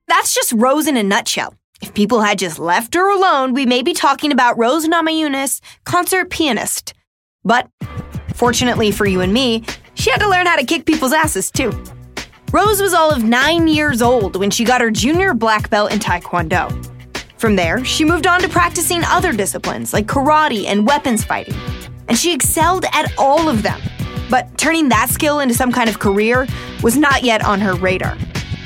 That's 0.07 0.33
just 0.33 0.53
Rose 0.53 0.87
in 0.87 0.95
a 0.95 1.03
nutshell. 1.03 1.55
If 1.81 1.93
people 1.93 2.21
had 2.21 2.37
just 2.37 2.59
left 2.59 2.93
her 2.95 3.09
alone, 3.09 3.53
we 3.53 3.65
may 3.65 3.81
be 3.81 3.93
talking 3.93 4.31
about 4.31 4.57
Rose 4.57 4.85
Namajunas, 4.85 5.61
concert 5.85 6.29
pianist. 6.29 6.93
But 7.45 7.69
fortunately 8.33 8.91
for 8.91 9.05
you 9.05 9.21
and 9.21 9.33
me, 9.33 9.63
she 9.93 10.11
had 10.11 10.19
to 10.19 10.29
learn 10.29 10.45
how 10.45 10.57
to 10.57 10.65
kick 10.65 10.85
people's 10.85 11.13
asses 11.13 11.49
too. 11.49 11.71
Rose 12.51 12.81
was 12.81 12.93
all 12.93 13.11
of 13.11 13.23
nine 13.23 13.67
years 13.67 14.01
old 14.01 14.35
when 14.35 14.51
she 14.51 14.65
got 14.65 14.81
her 14.81 14.91
junior 14.91 15.33
black 15.33 15.69
belt 15.69 15.93
in 15.93 15.99
Taekwondo. 15.99 16.69
From 17.37 17.55
there, 17.55 17.85
she 17.85 18.03
moved 18.03 18.27
on 18.27 18.41
to 18.41 18.49
practicing 18.49 19.01
other 19.05 19.31
disciplines 19.31 19.93
like 19.93 20.05
karate 20.05 20.65
and 20.65 20.85
weapons 20.85 21.23
fighting. 21.23 21.55
And 22.09 22.17
she 22.17 22.33
excelled 22.33 22.85
at 22.91 23.13
all 23.17 23.47
of 23.47 23.63
them. 23.63 23.79
But 24.29 24.57
turning 24.57 24.89
that 24.89 25.09
skill 25.09 25.39
into 25.39 25.53
some 25.53 25.71
kind 25.71 25.89
of 25.89 25.99
career 25.99 26.45
was 26.83 26.97
not 26.97 27.23
yet 27.23 27.43
on 27.43 27.61
her 27.61 27.75
radar. 27.75 28.17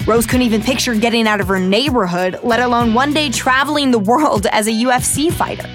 Rose 0.05 0.25
couldn't 0.25 0.41
even 0.41 0.62
picture 0.62 0.95
getting 0.95 1.27
out 1.27 1.39
of 1.39 1.48
her 1.48 1.60
neighborhood, 1.60 2.38
let 2.43 2.60
alone 2.60 2.93
one 2.93 3.13
day 3.13 3.29
traveling 3.29 3.91
the 3.91 4.00
world 4.00 4.45
as 4.48 4.67
a 4.67 4.72
UFC 4.72 5.31
fighter. 5.31 5.69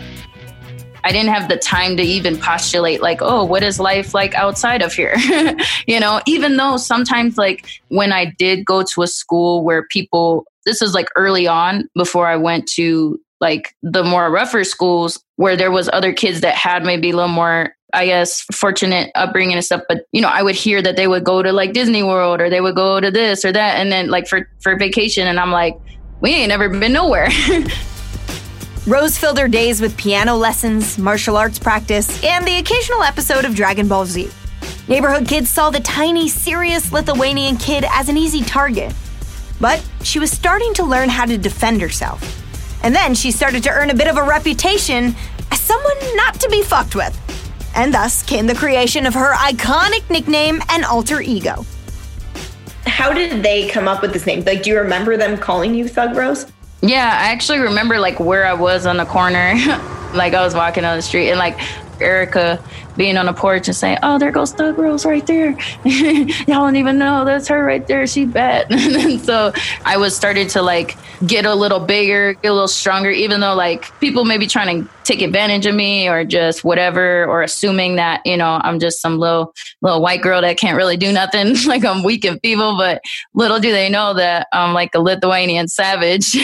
I 1.02 1.12
didn't 1.12 1.30
have 1.30 1.48
the 1.48 1.56
time 1.56 1.96
to 1.96 2.02
even 2.02 2.36
postulate, 2.36 3.00
like, 3.00 3.22
oh, 3.22 3.44
what 3.44 3.62
is 3.62 3.80
life 3.80 4.12
like 4.12 4.34
outside 4.34 4.82
of 4.82 4.92
here? 4.92 5.16
you 5.86 5.98
know, 5.98 6.20
even 6.26 6.58
though 6.58 6.76
sometimes, 6.76 7.38
like, 7.38 7.66
when 7.88 8.12
I 8.12 8.26
did 8.38 8.66
go 8.66 8.82
to 8.82 9.02
a 9.02 9.06
school 9.06 9.64
where 9.64 9.86
people, 9.86 10.44
this 10.66 10.82
is 10.82 10.92
like 10.92 11.08
early 11.16 11.46
on 11.46 11.88
before 11.94 12.26
I 12.26 12.36
went 12.36 12.68
to 12.72 13.18
like 13.40 13.74
the 13.82 14.02
more 14.02 14.30
rougher 14.30 14.64
schools 14.64 15.22
where 15.36 15.56
there 15.56 15.70
was 15.70 15.88
other 15.92 16.12
kids 16.12 16.40
that 16.40 16.54
had 16.54 16.84
maybe 16.84 17.10
a 17.10 17.16
little 17.16 17.28
more 17.28 17.72
I 17.94 18.06
guess 18.06 18.42
fortunate 18.52 19.10
upbringing 19.14 19.56
and 19.56 19.64
stuff, 19.64 19.82
but 19.88 20.06
you 20.12 20.20
know, 20.20 20.28
I 20.28 20.42
would 20.42 20.54
hear 20.54 20.82
that 20.82 20.96
they 20.96 21.08
would 21.08 21.24
go 21.24 21.42
to 21.42 21.52
like 21.52 21.72
Disney 21.72 22.02
World 22.02 22.40
or 22.40 22.50
they 22.50 22.60
would 22.60 22.74
go 22.74 23.00
to 23.00 23.10
this 23.10 23.44
or 23.44 23.52
that, 23.52 23.76
and 23.76 23.90
then 23.90 24.08
like 24.08 24.26
for 24.26 24.48
for 24.60 24.76
vacation, 24.76 25.26
and 25.26 25.40
I'm 25.40 25.50
like, 25.50 25.78
we 26.20 26.30
ain't 26.30 26.48
never 26.48 26.68
been 26.68 26.92
nowhere. 26.92 27.28
Rose 28.86 29.18
filled 29.18 29.38
her 29.38 29.48
days 29.48 29.80
with 29.80 29.96
piano 29.96 30.34
lessons, 30.34 30.98
martial 30.98 31.36
arts 31.36 31.58
practice, 31.58 32.22
and 32.24 32.46
the 32.46 32.56
occasional 32.56 33.02
episode 33.02 33.44
of 33.44 33.54
Dragon 33.54 33.88
Ball 33.88 34.06
Z. 34.06 34.30
Neighborhood 34.88 35.28
kids 35.28 35.50
saw 35.50 35.68
the 35.68 35.80
tiny, 35.80 36.28
serious 36.28 36.90
Lithuanian 36.92 37.58
kid 37.58 37.84
as 37.90 38.08
an 38.08 38.16
easy 38.16 38.42
target. 38.42 38.94
But 39.60 39.86
she 40.02 40.18
was 40.18 40.30
starting 40.30 40.72
to 40.74 40.84
learn 40.84 41.10
how 41.10 41.26
to 41.26 41.36
defend 41.36 41.82
herself. 41.82 42.22
And 42.82 42.94
then 42.94 43.14
she 43.14 43.30
started 43.30 43.62
to 43.64 43.70
earn 43.70 43.90
a 43.90 43.94
bit 43.94 44.08
of 44.08 44.16
a 44.16 44.22
reputation 44.22 45.14
as 45.50 45.60
someone 45.60 45.96
not 46.16 46.34
to 46.40 46.48
be 46.48 46.62
fucked 46.62 46.94
with 46.94 47.27
and 47.78 47.94
thus 47.94 48.24
came 48.24 48.46
the 48.46 48.54
creation 48.54 49.06
of 49.06 49.14
her 49.14 49.32
iconic 49.34 50.10
nickname 50.10 50.60
and 50.68 50.84
alter 50.84 51.20
ego. 51.20 51.64
How 52.84 53.12
did 53.12 53.42
they 53.42 53.68
come 53.68 53.86
up 53.86 54.02
with 54.02 54.12
this 54.12 54.26
name? 54.26 54.42
Like, 54.44 54.64
do 54.64 54.70
you 54.70 54.78
remember 54.78 55.16
them 55.16 55.38
calling 55.38 55.74
you 55.74 55.86
Thug 55.86 56.16
Rose? 56.16 56.50
Yeah, 56.82 57.06
I 57.06 57.30
actually 57.30 57.60
remember 57.60 58.00
like 58.00 58.18
where 58.18 58.46
I 58.46 58.52
was 58.52 58.84
on 58.84 58.96
the 58.96 59.04
corner. 59.04 59.54
like 60.14 60.34
I 60.34 60.42
was 60.42 60.54
walking 60.54 60.84
on 60.84 60.96
the 60.96 61.02
street 61.02 61.30
and 61.30 61.38
like 61.38 61.56
Erica 62.00 62.62
being 62.98 63.16
on 63.16 63.26
the 63.26 63.32
porch 63.32 63.68
and 63.68 63.76
saying, 63.76 63.96
"Oh, 64.02 64.18
there 64.18 64.30
goes 64.30 64.52
Thug 64.52 64.76
Rose 64.76 65.06
right 65.06 65.26
there." 65.26 65.52
Y'all 65.84 66.66
don't 66.66 66.76
even 66.76 66.98
know 66.98 67.24
that's 67.24 67.48
her 67.48 67.64
right 67.64 67.86
there. 67.86 68.06
She's 68.06 68.28
bad. 68.28 68.70
and 68.70 69.20
so 69.24 69.52
I 69.86 69.96
was 69.96 70.14
started 70.14 70.50
to 70.50 70.62
like 70.62 70.98
get 71.26 71.46
a 71.46 71.54
little 71.54 71.80
bigger, 71.80 72.34
get 72.34 72.48
a 72.48 72.52
little 72.52 72.68
stronger, 72.68 73.10
even 73.10 73.40
though 73.40 73.54
like 73.54 73.98
people 74.00 74.24
may 74.24 74.36
be 74.36 74.46
trying 74.46 74.84
to 74.84 74.90
take 75.04 75.22
advantage 75.22 75.64
of 75.64 75.74
me 75.74 76.08
or 76.08 76.24
just 76.24 76.64
whatever, 76.64 77.24
or 77.24 77.42
assuming 77.42 77.96
that 77.96 78.20
you 78.26 78.36
know 78.36 78.60
I'm 78.62 78.80
just 78.80 79.00
some 79.00 79.18
little 79.18 79.54
little 79.80 80.02
white 80.02 80.20
girl 80.20 80.42
that 80.42 80.58
can't 80.58 80.76
really 80.76 80.96
do 80.96 81.12
nothing, 81.12 81.54
like 81.66 81.84
I'm 81.84 82.02
weak 82.02 82.24
and 82.24 82.40
feeble. 82.42 82.76
But 82.76 83.00
little 83.32 83.60
do 83.60 83.70
they 83.70 83.88
know 83.88 84.12
that 84.14 84.48
I'm 84.52 84.74
like 84.74 84.90
a 84.94 85.00
Lithuanian 85.00 85.68
savage. 85.68 86.36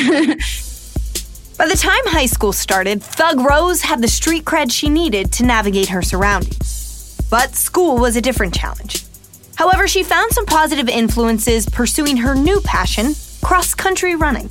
By 1.57 1.69
the 1.69 1.77
time 1.77 2.01
high 2.07 2.27
school 2.27 2.53
started, 2.53 3.01
Thug 3.01 3.39
Rose 3.39 3.81
had 3.81 4.03
the 4.03 4.09
street 4.09 4.45
cred 4.45 4.73
she 4.73 4.89
needed 4.89 5.33
to 5.35 5.45
navigate 5.45 5.89
her 5.89 6.03
surroundings. 6.03 7.17
But 7.31 7.55
school 7.55 7.97
was 7.97 8.17
a 8.17 8.21
different 8.21 8.55
challenge. 8.55 9.07
However, 9.55 9.87
she 9.87 10.03
found 10.03 10.33
some 10.33 10.47
positive 10.47 10.89
influences 10.89 11.69
pursuing 11.69 12.17
her 12.17 12.35
new 12.35 12.61
passion 12.63 13.15
cross 13.41 13.73
country 13.73 14.17
running. 14.17 14.51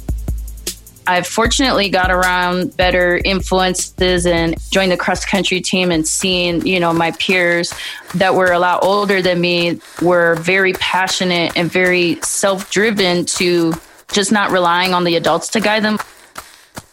I've 1.05 1.27
fortunately 1.27 1.89
got 1.89 2.09
around 2.09 2.77
better 2.77 3.19
influences 3.25 4.25
and 4.25 4.55
joined 4.71 4.93
the 4.93 4.97
cross 4.97 5.25
country 5.25 5.59
team 5.59 5.91
and 5.91 6.07
seeing, 6.07 6.65
you 6.65 6.79
know, 6.79 6.93
my 6.93 7.11
peers 7.11 7.73
that 8.15 8.33
were 8.33 8.53
a 8.53 8.59
lot 8.59 8.81
older 8.81 9.21
than 9.21 9.41
me 9.41 9.81
were 10.01 10.35
very 10.35 10.71
passionate 10.71 11.51
and 11.57 11.69
very 11.69 12.21
self 12.21 12.71
driven 12.71 13.25
to 13.25 13.73
just 14.13 14.31
not 14.31 14.51
relying 14.51 14.93
on 14.93 15.03
the 15.03 15.17
adults 15.17 15.49
to 15.49 15.59
guide 15.59 15.83
them 15.83 15.97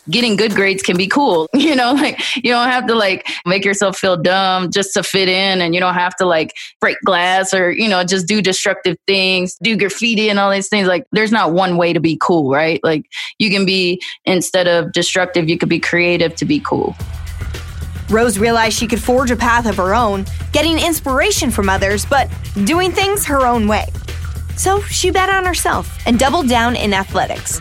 getting 0.09 0.37
good 0.37 0.55
grades 0.55 0.83
can 0.83 0.97
be 0.97 1.07
cool. 1.07 1.49
You 1.61 1.77
know, 1.77 1.93
like 1.93 2.19
you 2.37 2.51
don't 2.51 2.69
have 2.69 2.87
to 2.87 2.95
like 2.95 3.29
make 3.45 3.65
yourself 3.65 3.97
feel 3.97 4.17
dumb 4.17 4.71
just 4.71 4.95
to 4.95 5.03
fit 5.03 5.29
in 5.29 5.61
and 5.61 5.75
you 5.75 5.81
don't 5.81 5.95
have 5.95 6.17
to 6.17 6.27
like 6.27 6.53
break 6.81 6.97
glass 7.05 7.53
or, 7.53 7.71
you 7.71 7.87
know, 7.87 8.03
just 8.03 8.27
do 8.27 8.41
destructive 8.41 8.97
things, 9.07 9.57
do 9.63 9.77
graffiti 9.77 10.31
and 10.31 10.39
all 10.39 10.51
these 10.51 10.69
things. 10.69 10.89
Like 10.89 11.05
there's 11.13 11.31
not 11.31 11.53
one 11.53 11.77
way 11.77 11.93
to 11.93 12.01
be 12.01 12.17
cool, 12.21 12.51
right? 12.51 12.81
Like 12.83 13.05
you 13.39 13.51
can 13.51 13.67
be 13.67 14.01
instead 14.25 14.67
of 14.67 14.93
destructive, 14.93 15.49
you 15.49 15.59
could 15.59 15.69
be 15.69 15.79
creative 15.79 16.35
to 16.37 16.45
be 16.45 16.61
cool. 16.61 16.97
Rose 18.09 18.39
realized 18.39 18.77
she 18.77 18.89
could 18.89 19.03
forge 19.03 19.31
a 19.31 19.37
path 19.37 19.67
of 19.67 19.77
her 19.77 19.95
own, 19.95 20.25
getting 20.53 20.79
inspiration 20.79 21.51
from 21.51 21.69
others, 21.69 22.05
but 22.07 22.29
doing 22.65 22.91
things 22.91 23.25
her 23.27 23.47
own 23.47 23.69
way. 23.69 23.87
So 24.57 24.81
she 24.83 25.11
bet 25.11 25.29
on 25.29 25.45
herself 25.45 25.97
and 26.07 26.19
doubled 26.19 26.49
down 26.49 26.75
in 26.75 26.93
athletics. 26.93 27.61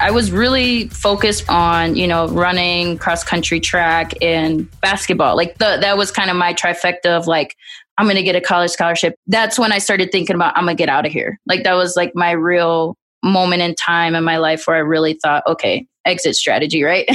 I 0.00 0.10
was 0.10 0.32
really 0.32 0.88
focused 0.88 1.48
on, 1.48 1.94
you 1.94 2.06
know, 2.06 2.26
running, 2.28 2.98
cross 2.98 3.22
country 3.22 3.60
track, 3.60 4.14
and 4.22 4.68
basketball. 4.80 5.36
Like 5.36 5.58
the, 5.58 5.78
that 5.80 5.98
was 5.98 6.10
kind 6.10 6.30
of 6.30 6.36
my 6.36 6.54
trifecta 6.54 7.06
of 7.06 7.26
like, 7.26 7.56
I'm 7.98 8.06
going 8.06 8.16
to 8.16 8.22
get 8.22 8.34
a 8.34 8.40
college 8.40 8.70
scholarship. 8.70 9.14
That's 9.26 9.58
when 9.58 9.72
I 9.72 9.78
started 9.78 10.10
thinking 10.10 10.34
about, 10.34 10.56
I'm 10.56 10.64
going 10.64 10.76
to 10.76 10.80
get 10.80 10.88
out 10.88 11.04
of 11.04 11.12
here. 11.12 11.38
Like 11.46 11.64
that 11.64 11.74
was 11.74 11.96
like 11.96 12.12
my 12.14 12.30
real 12.30 12.96
moment 13.22 13.60
in 13.60 13.74
time 13.74 14.14
in 14.14 14.24
my 14.24 14.38
life 14.38 14.66
where 14.66 14.76
I 14.76 14.80
really 14.80 15.18
thought, 15.22 15.42
okay, 15.46 15.86
exit 16.06 16.34
strategy, 16.34 16.82
right? 16.82 17.06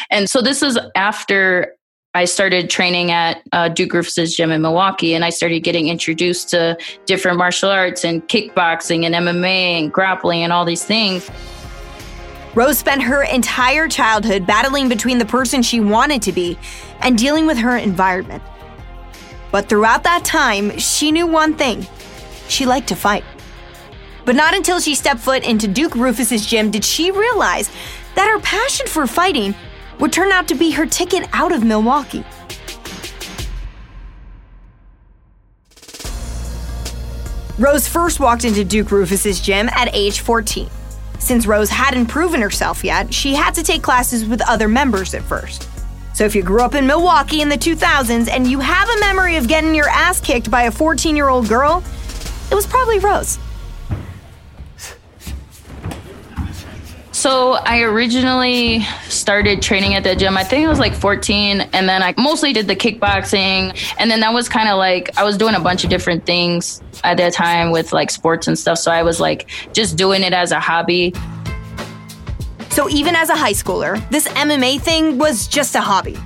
and 0.10 0.30
so 0.30 0.40
this 0.40 0.62
is 0.62 0.78
after 0.96 1.74
I 2.14 2.24
started 2.24 2.70
training 2.70 3.12
at 3.12 3.42
uh, 3.52 3.68
Duke 3.68 3.92
Roufus's 3.92 4.34
gym 4.34 4.50
in 4.50 4.62
Milwaukee, 4.62 5.14
and 5.14 5.24
I 5.24 5.30
started 5.30 5.60
getting 5.60 5.88
introduced 5.88 6.48
to 6.50 6.76
different 7.06 7.38
martial 7.38 7.70
arts 7.70 8.04
and 8.04 8.26
kickboxing 8.26 9.04
and 9.04 9.14
MMA 9.14 9.78
and 9.78 9.92
grappling 9.92 10.42
and 10.42 10.52
all 10.52 10.64
these 10.64 10.84
things. 10.84 11.30
Rose 12.54 12.78
spent 12.78 13.02
her 13.02 13.22
entire 13.22 13.88
childhood 13.88 14.44
battling 14.44 14.88
between 14.88 15.18
the 15.18 15.24
person 15.24 15.62
she 15.62 15.78
wanted 15.78 16.22
to 16.22 16.32
be 16.32 16.58
and 17.00 17.16
dealing 17.16 17.46
with 17.46 17.58
her 17.58 17.76
environment. 17.76 18.42
But 19.52 19.68
throughout 19.68 20.02
that 20.02 20.24
time, 20.24 20.76
she 20.78 21.12
knew 21.12 21.26
one 21.26 21.54
thing 21.54 21.86
she 22.48 22.66
liked 22.66 22.88
to 22.88 22.96
fight. 22.96 23.24
But 24.24 24.34
not 24.34 24.54
until 24.54 24.80
she 24.80 24.96
stepped 24.96 25.20
foot 25.20 25.44
into 25.44 25.68
Duke 25.68 25.94
Roufus's 25.94 26.44
gym 26.44 26.70
did 26.70 26.84
she 26.84 27.10
realize 27.12 27.70
that 28.16 28.28
her 28.28 28.40
passion 28.40 28.86
for 28.88 29.06
fighting 29.06 29.54
would 30.00 30.12
turn 30.12 30.32
out 30.32 30.48
to 30.48 30.54
be 30.56 30.72
her 30.72 30.86
ticket 30.86 31.28
out 31.32 31.52
of 31.52 31.62
Milwaukee. 31.62 32.24
Rose 37.58 37.86
first 37.86 38.18
walked 38.18 38.44
into 38.44 38.64
Duke 38.64 38.90
Roufus's 38.90 39.40
gym 39.40 39.68
at 39.68 39.94
age 39.94 40.20
14. 40.20 40.68
Since 41.20 41.46
Rose 41.46 41.70
hadn't 41.70 42.06
proven 42.06 42.40
herself 42.40 42.82
yet, 42.82 43.14
she 43.14 43.34
had 43.34 43.54
to 43.54 43.62
take 43.62 43.82
classes 43.82 44.24
with 44.24 44.40
other 44.48 44.66
members 44.66 45.14
at 45.14 45.22
first. 45.22 45.68
So 46.14 46.24
if 46.24 46.34
you 46.34 46.42
grew 46.42 46.62
up 46.62 46.74
in 46.74 46.86
Milwaukee 46.86 47.40
in 47.40 47.48
the 47.48 47.56
2000s 47.56 48.28
and 48.28 48.46
you 48.46 48.58
have 48.58 48.88
a 48.88 49.00
memory 49.00 49.36
of 49.36 49.46
getting 49.46 49.74
your 49.74 49.88
ass 49.88 50.20
kicked 50.20 50.50
by 50.50 50.64
a 50.64 50.70
14 50.70 51.14
year 51.14 51.28
old 51.28 51.48
girl, 51.48 51.84
it 52.50 52.54
was 52.54 52.66
probably 52.66 52.98
Rose. 52.98 53.38
So 57.20 57.52
I 57.52 57.82
originally 57.82 58.80
started 59.10 59.60
training 59.60 59.94
at 59.94 60.04
the 60.04 60.16
gym. 60.16 60.38
I 60.38 60.42
think 60.42 60.64
I 60.64 60.70
was 60.70 60.78
like 60.78 60.94
14, 60.94 61.60
and 61.60 61.86
then 61.86 62.02
I 62.02 62.14
mostly 62.16 62.54
did 62.54 62.66
the 62.66 62.74
kickboxing, 62.74 63.78
and 63.98 64.10
then 64.10 64.20
that 64.20 64.32
was 64.32 64.48
kind 64.48 64.70
of 64.70 64.78
like 64.78 65.18
I 65.18 65.22
was 65.22 65.36
doing 65.36 65.54
a 65.54 65.60
bunch 65.60 65.84
of 65.84 65.90
different 65.90 66.24
things 66.24 66.82
at 67.04 67.18
that 67.18 67.34
time 67.34 67.72
with 67.72 67.92
like 67.92 68.10
sports 68.10 68.48
and 68.48 68.58
stuff. 68.58 68.78
So 68.78 68.90
I 68.90 69.02
was 69.02 69.20
like 69.20 69.50
just 69.74 69.98
doing 69.98 70.22
it 70.22 70.32
as 70.32 70.50
a 70.50 70.58
hobby. 70.58 71.12
So 72.70 72.88
even 72.88 73.14
as 73.14 73.28
a 73.28 73.36
high 73.36 73.52
schooler, 73.52 74.00
this 74.08 74.26
MMA 74.28 74.80
thing 74.80 75.18
was 75.18 75.46
just 75.46 75.74
a 75.74 75.82
hobby. 75.82 76.16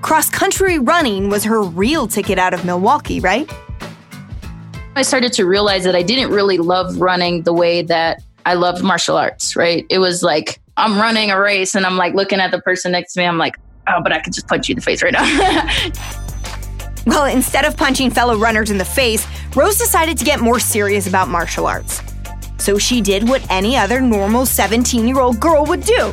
Cross 0.00 0.30
country 0.30 0.78
running 0.78 1.28
was 1.28 1.44
her 1.44 1.60
real 1.60 2.08
ticket 2.08 2.38
out 2.38 2.54
of 2.54 2.64
Milwaukee, 2.64 3.20
right? 3.20 3.52
I 4.96 5.02
started 5.02 5.34
to 5.34 5.44
realize 5.44 5.84
that 5.84 5.94
I 5.94 6.02
didn't 6.02 6.30
really 6.30 6.56
love 6.56 7.02
running 7.02 7.42
the 7.42 7.52
way 7.52 7.82
that 7.82 8.22
I 8.48 8.54
loved 8.54 8.82
martial 8.82 9.16
arts, 9.16 9.56
right? 9.56 9.86
It 9.90 9.98
was 9.98 10.22
like 10.22 10.60
I'm 10.76 10.98
running 10.98 11.30
a 11.30 11.40
race 11.40 11.74
and 11.74 11.86
I'm 11.86 11.96
like 11.96 12.14
looking 12.14 12.40
at 12.40 12.50
the 12.50 12.60
person 12.60 12.92
next 12.92 13.12
to 13.14 13.20
me. 13.20 13.26
I'm 13.26 13.38
like, 13.38 13.56
oh, 13.88 14.00
but 14.02 14.12
I 14.12 14.20
could 14.20 14.32
just 14.32 14.48
punch 14.48 14.68
you 14.68 14.74
in 14.74 14.76
the 14.76 14.82
face 14.82 15.02
right 15.02 15.12
now. 15.12 15.68
Well, 17.06 17.24
instead 17.24 17.64
of 17.64 17.74
punching 17.74 18.10
fellow 18.10 18.36
runners 18.36 18.70
in 18.70 18.76
the 18.76 18.84
face, 18.84 19.26
Rose 19.56 19.78
decided 19.78 20.18
to 20.18 20.26
get 20.26 20.40
more 20.40 20.60
serious 20.60 21.06
about 21.06 21.28
martial 21.28 21.66
arts. 21.66 22.02
So 22.58 22.76
she 22.76 23.00
did 23.00 23.26
what 23.26 23.50
any 23.50 23.78
other 23.78 24.02
normal 24.02 24.44
17 24.44 25.08
year 25.08 25.18
old 25.18 25.40
girl 25.40 25.64
would 25.64 25.84
do 25.84 26.12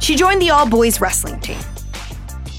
she 0.00 0.16
joined 0.16 0.40
the 0.42 0.50
all 0.50 0.68
boys 0.68 1.00
wrestling 1.00 1.38
team. 1.40 1.58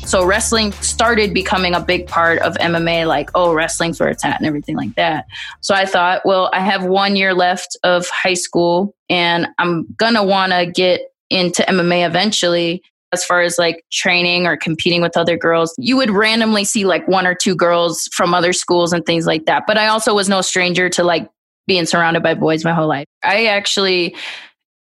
so 0.06 0.24
wrestling 0.25 0.72
started 0.74 1.34
becoming 1.34 1.74
a 1.74 1.80
big 1.80 2.08
part 2.08 2.39
of 2.39 2.53
MMA, 2.56 3.08
like, 3.08 3.30
oh, 3.36 3.53
wrestling's 3.53 4.00
where 4.00 4.10
it's 4.10 4.24
at 4.24 4.38
and 4.38 4.46
everything 4.46 4.75
like 4.75 4.94
that. 4.96 5.25
So 5.62 5.74
I 5.74 5.86
thought, 5.86 6.22
well, 6.25 6.50
I 6.53 6.60
have 6.60 6.84
one 6.84 7.15
year 7.15 7.34
left 7.34 7.77
of 7.84 8.08
high 8.10 8.36
school 8.36 8.96
and 9.12 9.48
I'm 9.60 9.86
gonna 9.98 10.24
wanna 10.24 10.65
get 10.65 11.01
into 11.30 11.62
MMA 11.70 12.06
eventually. 12.08 12.82
As 13.13 13.24
far 13.25 13.41
as 13.41 13.60
like 13.60 13.84
training 13.91 14.48
or 14.48 14.58
competing 14.58 15.01
with 15.01 15.18
other 15.18 15.38
girls, 15.38 15.75
you 15.77 15.98
would 15.98 16.10
randomly 16.10 16.63
see 16.63 16.86
like 16.86 17.08
one 17.08 17.27
or 17.27 17.36
two 17.36 17.56
girls 17.56 18.10
from 18.13 18.34
other 18.34 18.53
schools 18.53 18.94
and 18.94 19.06
things 19.06 19.27
like 19.27 19.46
that. 19.46 19.65
But 19.68 19.77
I 19.77 19.88
also 19.88 20.15
was 20.15 20.30
no 20.30 20.41
stranger 20.41 20.89
to 20.89 21.03
like 21.03 21.30
being 21.68 21.86
surrounded 21.86 22.24
by 22.24 22.34
boys 22.34 22.63
my 22.63 22.74
whole 22.74 22.88
life. 22.88 23.06
I 23.22 23.48
actually 23.48 24.15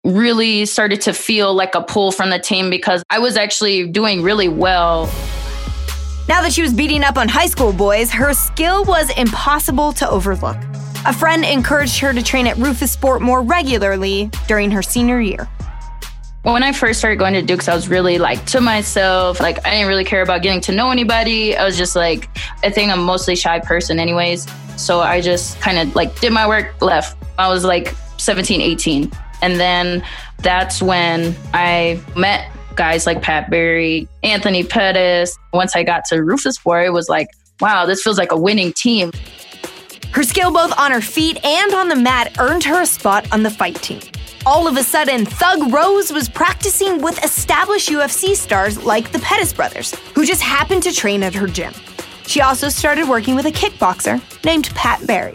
really 0.04 0.66
started 0.66 1.00
to 1.02 1.14
feel 1.14 1.54
like 1.54 1.74
a 1.74 1.82
pull 1.82 2.12
from 2.12 2.30
the 2.30 2.38
team 2.38 2.70
because 2.70 3.02
I 3.10 3.18
was 3.18 3.36
actually 3.36 3.88
doing 3.88 4.22
really 4.22 4.48
well 4.48 5.10
Now 6.28 6.42
that 6.42 6.52
she 6.52 6.60
was 6.60 6.74
beating 6.74 7.04
up 7.04 7.16
on 7.16 7.26
high 7.26 7.46
school 7.46 7.72
boys, 7.72 8.10
her 8.12 8.34
skill 8.34 8.84
was 8.84 9.10
impossible 9.16 9.94
to 9.94 10.08
overlook. 10.10 10.58
A 11.06 11.12
friend 11.12 11.44
encouraged 11.44 11.98
her 12.00 12.12
to 12.12 12.22
train 12.22 12.46
at 12.46 12.56
Roufusport 12.56 13.20
more 13.20 13.42
regularly 13.42 14.30
during 14.46 14.70
her 14.72 14.82
senior 14.82 15.20
year. 15.20 15.48
when 16.42 16.62
I 16.62 16.72
first 16.72 16.98
started 16.98 17.18
going 17.18 17.34
to 17.34 17.42
Dukes, 17.42 17.68
I 17.68 17.74
was 17.74 17.88
really 17.88 18.18
like 18.18 18.44
to 18.46 18.60
myself. 18.60 19.38
Like 19.40 19.64
I 19.66 19.70
didn't 19.70 19.88
really 19.88 20.04
care 20.04 20.22
about 20.22 20.42
getting 20.42 20.60
to 20.62 20.72
know 20.72 20.90
anybody. 20.90 21.56
I 21.56 21.64
was 21.64 21.76
just 21.76 21.94
like, 21.94 22.28
I 22.62 22.70
think 22.70 22.90
I'm 22.90 23.02
mostly 23.02 23.36
shy 23.36 23.60
person 23.60 23.98
anyways. 23.98 24.46
So 24.76 25.00
I 25.00 25.20
just 25.20 25.60
kind 25.60 25.78
of 25.78 25.94
like 25.94 26.18
did 26.20 26.32
my 26.32 26.46
work, 26.48 26.80
left. 26.82 27.16
I 27.38 27.48
was 27.48 27.64
like 27.64 27.94
17, 28.18 28.60
18. 28.60 29.10
And 29.42 29.60
then 29.60 30.04
that's 30.38 30.82
when 30.82 31.34
I 31.54 32.00
met 32.16 32.50
guys 32.74 33.06
like 33.06 33.22
Pat 33.22 33.50
Barry, 33.50 34.08
Anthony 34.22 34.64
Pettis. 34.64 35.36
Once 35.52 35.76
I 35.76 35.84
got 35.84 36.04
to 36.06 36.16
Roufusport, 36.16 36.86
it 36.86 36.90
was 36.90 37.08
like, 37.08 37.28
wow, 37.60 37.86
this 37.86 38.02
feels 38.02 38.18
like 38.18 38.32
a 38.32 38.36
winning 38.36 38.72
team. 38.72 39.12
Her 40.12 40.22
skill 40.22 40.52
both 40.52 40.76
on 40.78 40.90
her 40.90 41.00
feet 41.00 41.44
and 41.44 41.74
on 41.74 41.88
the 41.88 41.96
mat 41.96 42.36
earned 42.38 42.64
her 42.64 42.82
a 42.82 42.86
spot 42.86 43.26
on 43.32 43.42
the 43.42 43.50
fight 43.50 43.76
team. 43.76 44.00
All 44.46 44.66
of 44.66 44.76
a 44.76 44.82
sudden, 44.82 45.26
Thug 45.26 45.72
Rose 45.72 46.12
was 46.12 46.28
practicing 46.28 47.02
with 47.02 47.22
established 47.24 47.90
UFC 47.90 48.34
stars 48.34 48.82
like 48.84 49.12
the 49.12 49.18
Pettis 49.18 49.52
brothers, 49.52 49.94
who 50.14 50.24
just 50.24 50.40
happened 50.40 50.82
to 50.84 50.92
train 50.92 51.22
at 51.22 51.34
her 51.34 51.46
gym. 51.46 51.72
She 52.26 52.40
also 52.40 52.68
started 52.68 53.08
working 53.08 53.34
with 53.34 53.46
a 53.46 53.50
kickboxer 53.50 54.22
named 54.44 54.66
Pat 54.74 55.06
Barry. 55.06 55.32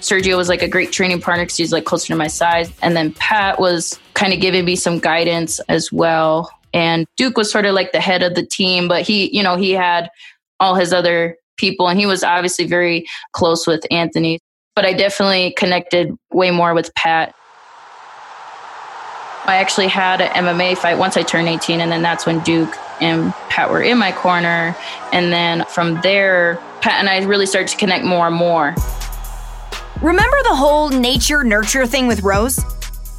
Sergio 0.00 0.36
was 0.36 0.48
like 0.48 0.62
a 0.62 0.68
great 0.68 0.92
training 0.92 1.20
partner 1.20 1.44
because 1.44 1.56
he's 1.56 1.72
like 1.72 1.84
closer 1.84 2.08
to 2.08 2.16
my 2.16 2.28
size. 2.28 2.72
And 2.82 2.96
then 2.96 3.12
Pat 3.14 3.58
was 3.60 3.98
kind 4.14 4.32
of 4.32 4.40
giving 4.40 4.64
me 4.64 4.76
some 4.76 4.98
guidance 4.98 5.60
as 5.68 5.92
well. 5.92 6.50
And 6.72 7.06
Duke 7.16 7.36
was 7.36 7.50
sort 7.50 7.66
of 7.66 7.74
like 7.74 7.92
the 7.92 8.00
head 8.00 8.22
of 8.22 8.34
the 8.34 8.44
team, 8.44 8.88
but 8.88 9.02
he, 9.02 9.34
you 9.36 9.42
know, 9.42 9.56
he 9.56 9.72
had 9.72 10.10
all 10.60 10.74
his 10.74 10.92
other 10.92 11.36
people 11.58 11.88
and 11.88 11.98
he 11.98 12.06
was 12.06 12.24
obviously 12.24 12.66
very 12.66 13.06
close 13.32 13.66
with 13.66 13.84
Anthony. 13.90 14.40
But 14.74 14.86
I 14.86 14.92
definitely 14.92 15.52
connected 15.58 16.14
way 16.32 16.50
more 16.50 16.72
with 16.72 16.94
Pat. 16.94 17.34
I 19.44 19.56
actually 19.56 19.88
had 19.88 20.20
an 20.20 20.28
MMA 20.44 20.76
fight 20.76 20.98
once 20.98 21.16
I 21.16 21.22
turned 21.22 21.48
18, 21.48 21.80
and 21.80 21.90
then 21.90 22.02
that's 22.02 22.26
when 22.26 22.40
Duke 22.40 22.76
and 23.00 23.32
Pat 23.48 23.70
were 23.70 23.82
in 23.82 23.96
my 23.98 24.12
corner. 24.12 24.76
And 25.12 25.32
then 25.32 25.64
from 25.64 26.00
there, 26.02 26.60
Pat 26.80 27.00
and 27.00 27.08
I 27.08 27.24
really 27.24 27.46
started 27.46 27.68
to 27.68 27.76
connect 27.76 28.04
more 28.04 28.26
and 28.26 28.36
more. 28.36 28.74
Remember 30.02 30.36
the 30.44 30.54
whole 30.54 30.90
nature 30.90 31.42
nurture 31.42 31.86
thing 31.86 32.06
with 32.06 32.22
Rose? 32.22 32.60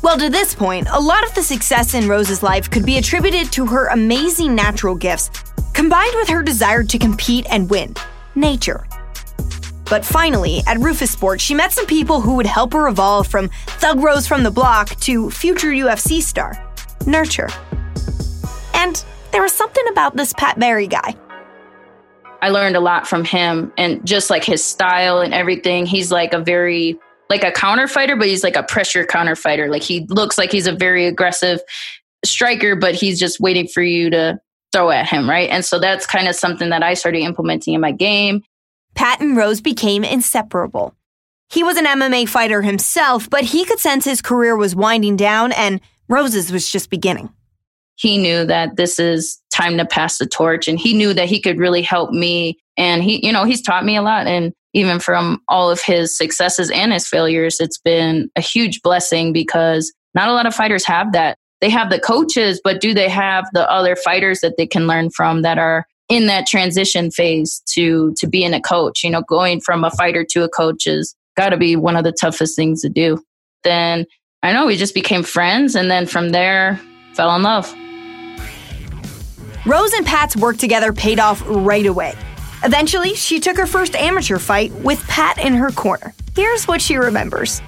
Well, 0.02 0.18
to 0.18 0.30
this 0.30 0.56
point, 0.56 0.88
a 0.92 1.00
lot 1.00 1.26
of 1.26 1.34
the 1.34 1.44
success 1.44 1.94
in 1.94 2.08
Rose's 2.08 2.42
life 2.42 2.70
could 2.70 2.86
be 2.86 3.00
attributed 3.00 3.52
to 3.54 3.66
her 3.66 3.88
amazing 3.88 4.56
natural 4.56 4.96
gifts, 4.96 5.30
combined 5.74 6.14
with 6.16 6.30
her 6.30 6.42
desire 6.42 6.84
to 6.84 6.98
compete 6.98 7.48
and 7.50 7.70
win 7.70 7.96
nature. 8.36 8.86
But 9.90 10.06
finally, 10.06 10.62
at 10.68 10.78
Roufusports, 10.78 11.40
she 11.40 11.56
met 11.56 11.72
some 11.72 11.88
people 11.88 12.22
who 12.22 12.36
would 12.36 12.46
help 12.46 12.74
her 12.74 12.88
evolve 12.88 13.28
from 13.28 13.50
Thug 13.80 14.02
Rose 14.02 14.28
from 14.28 14.44
the 14.44 14.52
block 14.52 14.90
to 15.02 15.32
future 15.32 15.70
UFC 15.70 16.22
star, 16.22 16.64
Nurture. 17.08 17.50
And 18.76 19.04
there 19.32 19.42
was 19.42 19.52
something 19.52 19.84
about 19.90 20.16
this 20.16 20.32
Pat 20.34 20.60
Barry 20.60 20.88
guy. 20.88 21.16
I 22.42 22.50
learned 22.50 22.76
a 22.76 22.80
lot 22.80 23.08
from 23.08 23.26
him 23.26 23.74
and 23.78 24.06
just 24.06 24.30
like 24.30 24.44
his 24.44 24.64
style 24.64 25.20
and 25.20 25.34
everything. 25.34 25.86
He's 25.86 26.12
like 26.12 26.34
a 26.34 26.40
very 26.40 26.98
like 27.30 27.44
a 27.44 27.52
counter 27.52 27.88
fighter, 27.88 28.16
but 28.16 28.28
he's 28.28 28.44
like 28.44 28.56
a 28.56 28.64
pressure 28.64 29.06
counter 29.06 29.36
fighter. 29.36 29.70
Like 29.70 29.84
he 29.84 30.06
looks 30.10 30.38
like 30.38 30.52
he's 30.52 30.68
a 30.68 30.72
very 30.72 31.06
aggressive 31.06 31.60
striker, 32.26 32.76
but 32.76 32.96
he's 32.96 33.20
just 33.20 33.40
waiting 33.40 33.68
for 33.68 33.84
you 33.84 34.10
to 34.10 34.40
throw 34.72 34.92
at 34.92 35.08
him, 35.08 35.30
right? 35.30 35.50
And 35.50 35.66
so 35.66 35.80
that's 35.80 36.06
kind 36.06 36.28
of 36.28 36.36
something 36.36 36.70
that 36.70 36.84
I 36.84 36.94
started 36.94 37.20
implementing 37.20 37.74
in 37.74 37.82
my 37.82 37.92
game. 37.92 38.44
Pat 38.96 39.22
and 39.22 39.36
Rose 39.36 39.62
became 39.62 40.04
inseparable. 40.04 40.96
He 41.50 41.64
was 41.64 41.78
an 41.78 41.86
MMA 41.86 42.30
fighter 42.30 42.62
himself, 42.62 43.30
but 43.30 43.44
he 43.44 43.66
could 43.66 43.80
sense 43.80 44.06
his 44.06 44.22
career 44.22 44.56
was 44.56 44.76
winding 44.76 45.16
down 45.16 45.52
and 45.52 45.82
Rose's 46.08 46.52
was 46.52 46.70
just 46.70 46.90
beginning. 46.90 47.30
He 47.96 48.18
knew 48.18 48.46
that 48.46 48.76
this 48.76 49.00
is 49.00 49.42
time 49.52 49.78
to 49.78 49.86
pass 49.86 50.18
the 50.18 50.26
torch 50.26 50.68
and 50.68 50.80
he 50.80 50.94
knew 50.94 51.14
that 51.14 51.28
he 51.28 51.42
could 51.42 51.58
really 51.58 51.82
help 51.82 52.12
me 52.12 52.58
and 52.78 53.04
he 53.04 53.26
you 53.26 53.32
know 53.34 53.44
he's 53.44 53.62
taught 53.62 53.84
me 53.84 53.98
a 53.98 54.02
lot 54.02 54.26
and 54.26 54.54
even 54.74 55.00
from 55.00 55.42
all 55.50 55.70
of 55.70 55.82
his 55.82 56.16
successes 56.16 56.72
and 56.72 56.94
his 56.94 57.08
failures 57.08 57.58
it's 57.60 57.80
been 57.80 58.30
a 58.38 58.42
huge 58.42 58.82
blessing 58.82 59.34
because 59.34 59.92
not 60.14 60.30
a 60.30 60.34
lot 60.34 60.46
of 60.46 60.56
fighters 60.56 60.86
have 60.86 61.12
that 61.12 61.38
they 61.62 61.70
have 61.70 61.90
the 61.90 62.00
coaches 62.00 62.60
but 62.64 62.82
do 62.82 62.94
they 62.94 63.10
have 63.10 63.46
the 63.54 63.70
other 63.70 63.96
fighters 63.96 64.40
that 64.42 64.56
they 64.58 64.68
can 64.68 64.88
learn 64.88 65.10
from 65.10 65.42
that 65.42 65.58
are 65.58 65.86
in 66.10 66.28
that 66.28 66.48
transition 66.48 67.12
phase 67.12 67.62
to 67.68 68.14
to 68.18 68.28
being 68.28 68.54
a 68.54 68.62
coach 68.62 69.04
you 69.04 69.10
know 69.10 69.22
going 69.22 69.60
from 69.60 69.84
a 69.84 69.92
fighter 69.92 70.24
to 70.24 70.44
a 70.44 70.50
coach 70.50 70.88
is 70.88 71.16
got 71.38 71.50
to 71.50 71.58
be 71.58 71.76
one 71.76 71.96
of 71.96 72.04
the 72.04 72.12
toughest 72.12 72.56
things 72.56 72.82
to 72.82 72.90
do 72.90 73.22
then 73.64 74.06
i 74.44 74.52
know 74.52 74.66
we 74.66 74.76
just 74.76 74.94
became 74.94 75.24
friends 75.24 75.76
and 75.76 75.90
then 75.90 76.06
from 76.06 76.30
there 76.30 76.80
fell 77.14 77.36
in 77.36 77.44
love 77.44 77.74
Rose 79.66 79.94
and 79.94 80.06
Pat's 80.06 80.38
work 80.38 80.58
together 80.58 80.94
paid 80.94 81.20
off 81.20 81.44
right 81.46 81.86
away. 81.86 82.16
Eventually, 82.64 83.14
she 83.14 83.40
took 83.40 83.58
her 83.58 83.68
first 83.68 83.96
amateur 83.96 84.38
fight 84.38 84.72
with 84.72 85.00
Pat 85.08 85.38
in 85.38 85.54
her 85.54 85.70
corner. 85.70 86.14
Here's 86.36 86.68
what 86.68 86.82
she 86.82 86.96
remembers. 86.96 87.62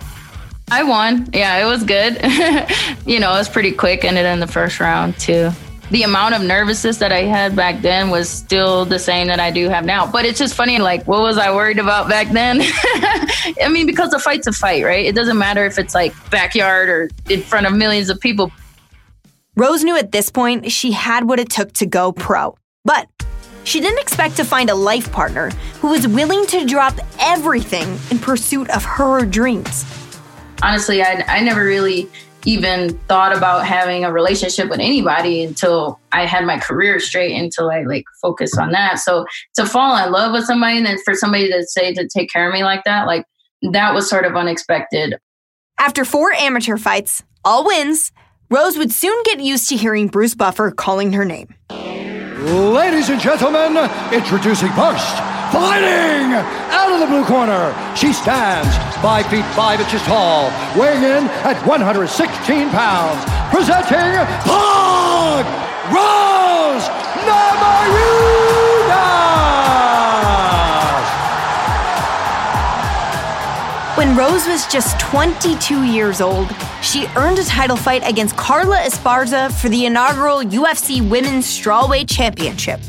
I 0.71 0.83
won. 0.83 1.27
Yeah, 1.33 1.61
it 1.61 1.65
was 1.65 1.83
good. 1.83 2.13
you 3.05 3.19
know, 3.19 3.33
it 3.33 3.37
was 3.37 3.49
pretty 3.49 3.73
quick. 3.73 4.05
Ended 4.05 4.25
in 4.25 4.39
the 4.39 4.47
first 4.47 4.79
round 4.79 5.19
too. 5.19 5.51
The 5.91 6.03
amount 6.03 6.33
of 6.33 6.41
nervousness 6.43 6.97
that 6.99 7.11
I 7.11 7.23
had 7.23 7.57
back 7.57 7.81
then 7.81 8.09
was 8.09 8.29
still 8.29 8.85
the 8.85 8.97
same 8.97 9.27
that 9.27 9.41
I 9.41 9.51
do 9.51 9.67
have 9.67 9.83
now. 9.83 10.09
But 10.09 10.23
it's 10.23 10.39
just 10.39 10.55
funny, 10.55 10.79
like, 10.79 11.05
what 11.05 11.19
was 11.19 11.37
I 11.37 11.53
worried 11.53 11.77
about 11.77 12.07
back 12.07 12.29
then? 12.29 12.61
I 13.61 13.67
mean, 13.69 13.85
because 13.85 14.13
a 14.13 14.19
fight's 14.19 14.47
a 14.47 14.53
fight, 14.53 14.85
right? 14.85 15.05
It 15.05 15.13
doesn't 15.13 15.37
matter 15.37 15.65
if 15.65 15.77
it's 15.77 15.93
like 15.93 16.13
backyard 16.31 16.87
or 16.87 17.09
in 17.29 17.41
front 17.41 17.67
of 17.67 17.73
millions 17.73 18.09
of 18.09 18.21
people. 18.21 18.49
Rose 19.57 19.83
knew 19.83 19.97
at 19.97 20.13
this 20.13 20.29
point 20.29 20.71
she 20.71 20.93
had 20.93 21.27
what 21.27 21.37
it 21.37 21.49
took 21.49 21.73
to 21.73 21.85
go 21.85 22.13
pro. 22.13 22.55
But 22.85 23.09
she 23.65 23.81
didn't 23.81 23.99
expect 23.99 24.37
to 24.37 24.45
find 24.45 24.69
a 24.69 24.75
life 24.75 25.11
partner 25.11 25.49
who 25.81 25.89
was 25.89 26.07
willing 26.07 26.45
to 26.47 26.65
drop 26.65 26.93
everything 27.19 27.99
in 28.09 28.19
pursuit 28.19 28.69
of 28.69 28.85
her 28.85 29.25
dreams. 29.25 30.00
Honestly, 30.63 31.01
I, 31.01 31.23
I 31.27 31.41
never 31.41 31.65
really 31.65 32.09
even 32.45 32.97
thought 33.07 33.35
about 33.35 33.65
having 33.65 34.03
a 34.03 34.11
relationship 34.11 34.69
with 34.69 34.79
anybody 34.79 35.43
until 35.43 35.99
I 36.11 36.25
had 36.25 36.45
my 36.45 36.59
career 36.59 36.99
straight 36.99 37.35
until 37.35 37.69
I 37.69 37.83
like 37.83 38.05
focused 38.21 38.57
on 38.57 38.71
that. 38.71 38.99
So 38.99 39.25
to 39.55 39.65
fall 39.65 39.95
in 40.03 40.11
love 40.11 40.31
with 40.31 40.45
somebody 40.45 40.77
and 40.77 40.85
then 40.85 40.97
for 41.03 41.13
somebody 41.13 41.51
to 41.51 41.63
say 41.67 41.93
to 41.93 42.07
take 42.07 42.31
care 42.31 42.47
of 42.47 42.53
me 42.53 42.63
like 42.63 42.83
that, 42.85 43.05
like 43.05 43.25
that 43.71 43.93
was 43.93 44.09
sort 44.09 44.25
of 44.25 44.35
unexpected. 44.35 45.17
After 45.79 46.05
four 46.05 46.33
amateur 46.33 46.77
fights, 46.77 47.23
all 47.43 47.65
wins, 47.65 48.11
Rose 48.49 48.77
would 48.77 48.91
soon 48.91 49.21
get 49.23 49.39
used 49.39 49.69
to 49.69 49.77
hearing 49.77 50.07
Bruce 50.07 50.35
Buffer 50.35 50.71
calling 50.71 51.13
her 51.13 51.25
name. 51.25 51.53
Ladies 51.69 53.09
and 53.09 53.21
gentlemen, 53.21 53.89
introducing 54.11 54.69
first, 54.69 55.15
fighting 55.51 56.33
out 56.71 56.91
of 56.91 56.99
the 56.99 57.07
blue 57.07 57.25
corner. 57.25 57.75
She 57.95 58.13
stands 58.13 58.71
5 59.01 59.25
feet 59.27 59.45
5 59.53 59.81
inches 59.81 60.01
tall, 60.03 60.49
weighing 60.79 61.03
in 61.03 61.27
at 61.43 61.61
116 61.67 62.69
pounds. 62.69 63.23
Presenting 63.51 64.15
Thug 64.47 65.45
Rose 65.91 66.87
Namajunas! 67.27 68.31
When 73.97 74.15
Rose 74.15 74.47
was 74.47 74.65
just 74.67 74.99
22 74.99 75.83
years 75.83 76.21
old, 76.21 76.49
she 76.81 77.07
earned 77.17 77.39
a 77.39 77.43
title 77.43 77.75
fight 77.75 78.07
against 78.07 78.37
Carla 78.37 78.77
Esparza 78.77 79.51
for 79.51 79.69
the 79.69 79.85
inaugural 79.85 80.39
UFC 80.39 81.07
Women's 81.07 81.45
Strawweight 81.45 82.09
Championship. 82.09 82.79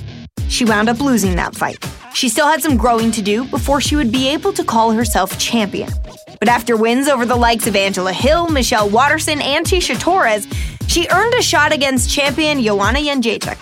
She 0.49 0.65
wound 0.65 0.89
up 0.89 1.01
losing 1.01 1.37
that 1.37 1.55
fight. 1.55 1.85
She 2.15 2.29
still 2.29 2.47
had 2.47 2.63
some 2.63 2.77
growing 2.77 3.11
to 3.13 3.23
do 3.23 3.45
before 3.45 3.81
she 3.81 3.97
would 3.97 4.13
be 4.13 4.29
able 4.29 4.53
to 4.53 4.65
call 4.65 4.93
herself 4.93 5.39
champion. 5.39 5.91
But 6.39 6.49
after 6.49 6.77
wins 6.77 7.09
over 7.09 7.25
the 7.25 7.37
likes 7.37 7.67
of 7.67 7.77
Angela 7.77 8.13
Hill, 8.13 8.49
Michelle 8.49 8.89
Waterson, 8.89 9.41
and 9.41 9.65
Tecia 9.65 9.99
Torres, 9.99 10.47
she 10.89 11.07
earned 11.09 11.35
a 11.35 11.43
shot 11.43 11.73
against 11.73 12.11
champion 12.11 12.63
Joanna 12.63 12.99
Jędrzejczyk. 12.99 13.59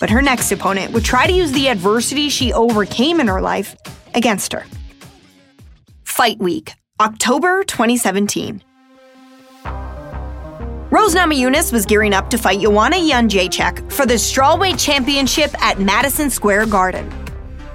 But 0.00 0.10
her 0.10 0.22
next 0.22 0.50
opponent 0.50 0.92
would 0.92 1.04
try 1.04 1.26
to 1.26 1.32
use 1.32 1.52
the 1.52 1.68
adversity 1.68 2.28
she 2.28 2.52
overcame 2.52 3.20
in 3.20 3.28
her 3.28 3.40
life 3.40 3.76
against 4.14 4.52
her. 4.52 4.64
Fight 6.04 6.38
Week, 6.38 6.74
October 7.00 7.64
2017. 7.64 8.62
Rose 10.90 11.14
Namajunas 11.14 11.72
was 11.72 11.86
gearing 11.86 12.12
up 12.12 12.30
to 12.30 12.38
fight 12.38 12.60
Joanna 12.60 12.96
Jędrzejczyk 12.96 13.90
for 13.90 14.06
the 14.06 14.14
Strawweight 14.14 14.78
Championship 14.78 15.50
at 15.62 15.80
Madison 15.80 16.30
Square 16.30 16.66
Garden. 16.66 17.21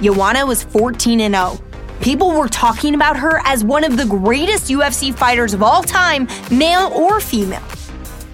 Joanna 0.01 0.45
was 0.45 0.63
14 0.63 1.19
and 1.21 1.33
0. 1.33 1.59
People 2.01 2.31
were 2.31 2.47
talking 2.47 2.93
about 2.93 3.17
her 3.17 3.41
as 3.45 3.63
one 3.63 3.83
of 3.83 3.97
the 3.97 4.05
greatest 4.05 4.69
UFC 4.69 5.13
fighters 5.13 5.53
of 5.53 5.63
all 5.63 5.81
time, 5.81 6.27
male 6.51 6.91
or 6.93 7.19
female. 7.19 7.63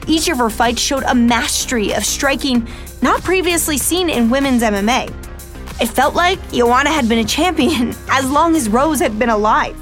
Each 0.05 0.27
of 0.27 0.37
her 0.37 0.49
fights 0.49 0.81
showed 0.81 1.03
a 1.03 1.15
mastery 1.15 1.93
of 1.93 2.03
striking 2.03 2.67
not 3.01 3.21
previously 3.23 3.77
seen 3.77 4.09
in 4.09 4.29
women's 4.29 4.61
MMA. 4.61 5.07
It 5.81 5.87
felt 5.87 6.13
like 6.13 6.39
Joanna 6.51 6.89
had 6.89 7.07
been 7.07 7.19
a 7.19 7.25
champion 7.25 7.95
as 8.09 8.29
long 8.29 8.55
as 8.55 8.69
Rose 8.69 8.99
had 8.99 9.17
been 9.17 9.29
alive. 9.29 9.77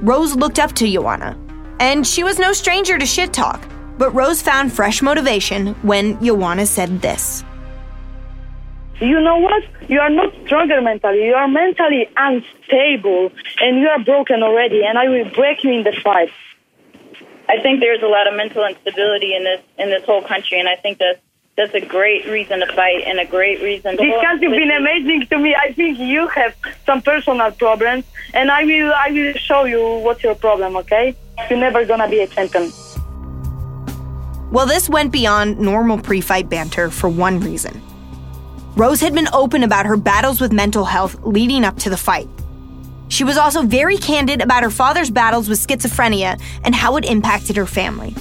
Rose 0.00 0.36
looked 0.36 0.58
up 0.58 0.72
to 0.74 0.90
Joanna, 0.90 1.38
and 1.80 2.06
she 2.06 2.24
was 2.24 2.38
no 2.38 2.52
stranger 2.52 2.98
to 2.98 3.06
shit 3.06 3.32
talk. 3.32 3.66
But 3.98 4.10
Rose 4.12 4.42
found 4.42 4.72
fresh 4.72 5.00
motivation 5.00 5.74
when 5.82 6.22
Joanna 6.22 6.66
said 6.66 7.00
this. 7.00 7.44
You 9.02 9.20
know 9.20 9.38
what? 9.38 9.64
You 9.88 9.98
are 9.98 10.10
not 10.10 10.32
stronger 10.46 10.80
mentally. 10.80 11.26
You 11.26 11.34
are 11.34 11.48
mentally 11.48 12.08
unstable 12.16 13.32
and 13.60 13.80
you 13.80 13.88
are 13.88 13.98
broken 14.04 14.44
already, 14.44 14.84
and 14.84 14.96
I 14.96 15.08
will 15.08 15.28
break 15.30 15.64
you 15.64 15.72
in 15.72 15.82
the 15.82 15.92
fight. 16.04 16.30
I 17.48 17.60
think 17.60 17.80
there's 17.80 18.00
a 18.00 18.06
lot 18.06 18.28
of 18.28 18.36
mental 18.36 18.64
instability 18.64 19.34
in 19.34 19.42
this 19.42 19.60
in 19.76 19.90
this 19.90 20.04
whole 20.04 20.22
country, 20.22 20.60
and 20.60 20.68
I 20.68 20.76
think 20.76 20.98
that's 20.98 21.20
that's 21.56 21.74
a 21.74 21.80
great 21.80 22.26
reason 22.26 22.60
to 22.60 22.66
fight 22.74 23.02
and 23.04 23.18
a 23.18 23.26
great 23.26 23.60
reason 23.60 23.96
to. 23.96 24.02
This 24.02 24.22
country 24.22 24.48
has 24.48 24.56
been 24.56 24.70
amazing 24.70 25.26
to 25.30 25.38
me. 25.38 25.56
I 25.56 25.72
think 25.72 25.98
you 25.98 26.28
have 26.28 26.54
some 26.86 27.02
personal 27.02 27.50
problems, 27.50 28.04
and 28.32 28.52
I 28.52 28.64
will 28.64 28.92
I 28.94 29.10
will 29.10 29.32
show 29.34 29.64
you 29.64 29.82
what's 30.04 30.22
your 30.22 30.36
problem. 30.36 30.76
Okay? 30.76 31.16
You're 31.50 31.58
never 31.58 31.84
gonna 31.84 32.08
be 32.08 32.20
a 32.20 32.28
champion. 32.28 32.70
Well, 34.52 34.66
this 34.66 34.88
went 34.88 35.10
beyond 35.10 35.58
normal 35.58 35.98
pre 35.98 36.20
fight 36.20 36.48
banter 36.48 36.88
for 36.88 37.08
one 37.08 37.40
reason. 37.40 37.82
Rose 38.76 39.00
had 39.00 39.14
been 39.14 39.28
open 39.34 39.64
about 39.64 39.84
her 39.84 39.98
battles 39.98 40.40
with 40.40 40.52
mental 40.52 40.84
health 40.84 41.18
leading 41.22 41.62
up 41.64 41.76
to 41.80 41.90
the 41.90 41.96
fight. 41.96 42.28
She 43.08 43.24
was 43.24 43.36
also 43.36 43.62
very 43.62 43.98
candid 43.98 44.40
about 44.40 44.62
her 44.62 44.70
father's 44.70 45.10
battles 45.10 45.48
with 45.48 45.58
schizophrenia 45.58 46.40
and 46.64 46.74
how 46.74 46.96
it 46.96 47.04
impacted 47.04 47.56
her 47.56 47.66
family. 47.66 48.14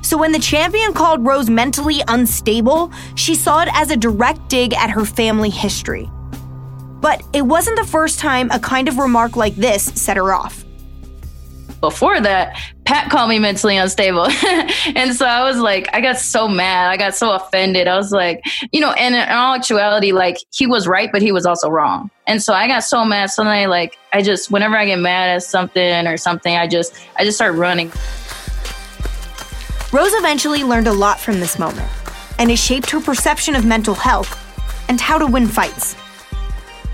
So 0.00 0.16
when 0.16 0.32
the 0.32 0.38
champion 0.38 0.94
called 0.94 1.26
Rose 1.26 1.50
mentally 1.50 2.00
unstable, 2.08 2.90
she 3.14 3.34
saw 3.34 3.60
it 3.60 3.68
as 3.74 3.90
a 3.90 3.96
direct 3.96 4.48
dig 4.48 4.72
at 4.72 4.88
her 4.88 5.04
family 5.04 5.50
history. 5.50 6.10
But 7.00 7.22
it 7.34 7.42
wasn't 7.42 7.78
the 7.78 7.86
first 7.86 8.18
time 8.18 8.50
a 8.50 8.58
kind 8.58 8.88
of 8.88 8.96
remark 8.96 9.36
like 9.36 9.54
this 9.56 9.82
set 9.82 10.16
her 10.16 10.32
off 10.32 10.64
before 11.80 12.20
that, 12.20 12.58
Pat 12.84 13.10
called 13.10 13.28
me 13.28 13.38
mentally 13.38 13.76
unstable. 13.76 14.26
and 14.96 15.14
so 15.14 15.26
I 15.26 15.44
was 15.44 15.58
like, 15.58 15.88
I 15.92 16.00
got 16.00 16.18
so 16.18 16.48
mad. 16.48 16.90
I 16.90 16.96
got 16.96 17.14
so 17.14 17.32
offended. 17.32 17.86
I 17.86 17.96
was 17.96 18.12
like, 18.12 18.42
you 18.72 18.80
know, 18.80 18.92
and 18.92 19.14
in 19.14 19.28
all 19.28 19.54
actuality, 19.54 20.12
like 20.12 20.38
he 20.50 20.66
was 20.66 20.86
right, 20.86 21.10
but 21.12 21.22
he 21.22 21.32
was 21.32 21.46
also 21.46 21.68
wrong. 21.68 22.10
And 22.26 22.42
so 22.42 22.52
I 22.52 22.66
got 22.66 22.80
so 22.80 23.04
mad. 23.04 23.30
Suddenly, 23.30 23.66
like, 23.66 23.96
I 24.12 24.22
just, 24.22 24.50
whenever 24.50 24.76
I 24.76 24.86
get 24.86 24.98
mad 24.98 25.30
at 25.30 25.42
something 25.42 26.06
or 26.06 26.16
something, 26.16 26.56
I 26.56 26.66
just, 26.66 26.94
I 27.16 27.24
just 27.24 27.36
start 27.36 27.54
running. 27.54 27.92
Rose 29.92 30.12
eventually 30.14 30.64
learned 30.64 30.86
a 30.86 30.92
lot 30.92 31.18
from 31.18 31.40
this 31.40 31.58
moment, 31.58 31.88
and 32.38 32.50
it 32.50 32.58
shaped 32.58 32.90
her 32.90 33.00
perception 33.00 33.54
of 33.54 33.64
mental 33.64 33.94
health 33.94 34.44
and 34.90 35.00
how 35.00 35.18
to 35.18 35.26
win 35.26 35.46
fights 35.46 35.96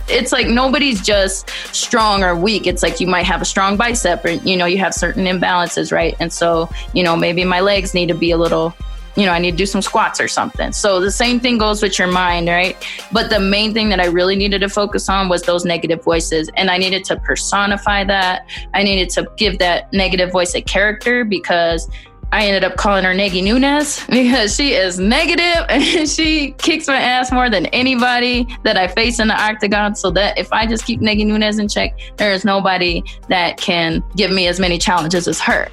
it's 0.09 0.33
like 0.33 0.47
nobody's 0.47 1.01
just 1.03 1.51
strong 1.75 2.23
or 2.23 2.37
weak. 2.37 2.67
It's 2.67 2.83
like 2.83 3.01
you 3.01 3.07
might 3.07 3.25
have 3.25 3.41
a 3.41 3.45
strong 3.45 3.77
bicep 3.77 4.25
or, 4.25 4.31
you 4.31 4.57
know, 4.57 4.67
you 4.67 4.79
have 4.79 4.95
certain 4.95 5.25
imbalances, 5.25 5.93
right? 5.93 6.17
And 6.21 6.33
so, 6.33 6.69
you 6.93 7.03
know, 7.03 7.17
maybe 7.17 7.45
my 7.45 7.61
legs 7.61 7.95
need 7.95 8.09
to 8.09 8.15
be 8.15 8.31
a 8.31 8.37
little, 8.37 8.75
you 9.17 9.25
know, 9.25 9.33
I 9.33 9.39
need 9.39 9.53
to 9.53 9.57
do 9.57 9.67
some 9.67 9.81
squats 9.81 10.21
or 10.21 10.29
something. 10.29 10.73
So 10.73 11.01
the 11.01 11.11
same 11.11 11.41
thing 11.41 11.57
goes 11.57 11.83
with 11.83 11.99
your 11.99 12.09
mind, 12.09 12.49
right? 12.49 12.77
But 13.13 13.31
the 13.31 13.41
main 13.41 13.73
thing 13.73 13.89
that 13.91 14.01
I 14.01 14.07
really 14.07 14.37
needed 14.37 14.61
to 14.61 14.69
focus 14.69 15.09
on 15.09 15.29
was 15.29 15.43
those 15.43 15.65
negative 15.65 16.03
voices. 16.03 16.51
And 16.57 16.71
I 16.71 16.79
needed 16.79 17.05
to 17.05 17.17
personify 17.17 18.05
that. 18.05 18.47
I 18.75 18.83
needed 18.83 19.11
to 19.11 19.31
give 19.37 19.59
that 19.61 19.93
negative 19.93 20.33
voice 20.33 20.55
a 20.55 20.61
character 20.61 21.25
because 21.25 21.89
I 22.35 22.47
ended 22.47 22.65
up 22.65 22.77
calling 22.77 23.05
her 23.05 23.15
Negi 23.15 23.45
Nunes 23.45 24.05
because 24.09 24.57
she 24.57 24.73
is 24.73 24.99
negative 24.99 25.67
and 25.69 26.09
she 26.09 26.51
kicks 26.59 26.89
my 26.89 26.97
ass 26.97 27.31
more 27.31 27.49
than 27.49 27.67
anybody 27.67 28.45
that 28.65 28.77
I 28.77 28.89
face 28.89 29.21
in 29.21 29.29
the 29.29 29.41
octagon. 29.41 29.95
So 29.95 30.11
that 30.11 30.37
if 30.37 30.53
I 30.53 30.67
just 30.67 30.85
keep 30.85 31.01
Negi 31.01 31.25
Nunes 31.25 31.61
in 31.61 31.69
check, 31.69 31.97
there 32.17 32.33
is 32.33 32.45
nobody 32.45 33.05
that 33.29 33.57
can 33.57 34.03
give 34.17 34.33
me 34.33 34.49
as 34.49 34.59
many 34.59 34.79
challenges 34.79 35.29
as 35.29 35.41
her. 35.43 35.69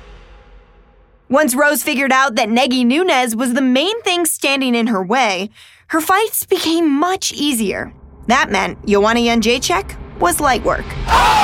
Once 1.30 1.56
Rose 1.56 1.82
figured 1.82 2.12
out 2.12 2.36
that 2.36 2.50
Negi 2.50 2.86
Nunes 2.86 3.36
was 3.36 3.56
the 3.56 3.62
main 3.62 4.00
thing 4.04 4.28
standing 4.28 4.76
in 4.76 4.86
her 4.86 5.02
way, 5.02 5.50
her 5.88 6.00
fights 6.00 6.46
became 6.46 6.88
much 6.88 7.34
easier. 7.34 7.92
That 8.28 8.52
meant 8.52 8.86
Joanna 8.86 9.22
Jędrzejczyk 9.22 10.20
was 10.20 10.40
light 10.40 10.64
work. 10.64 10.86
Oh! 11.08 11.42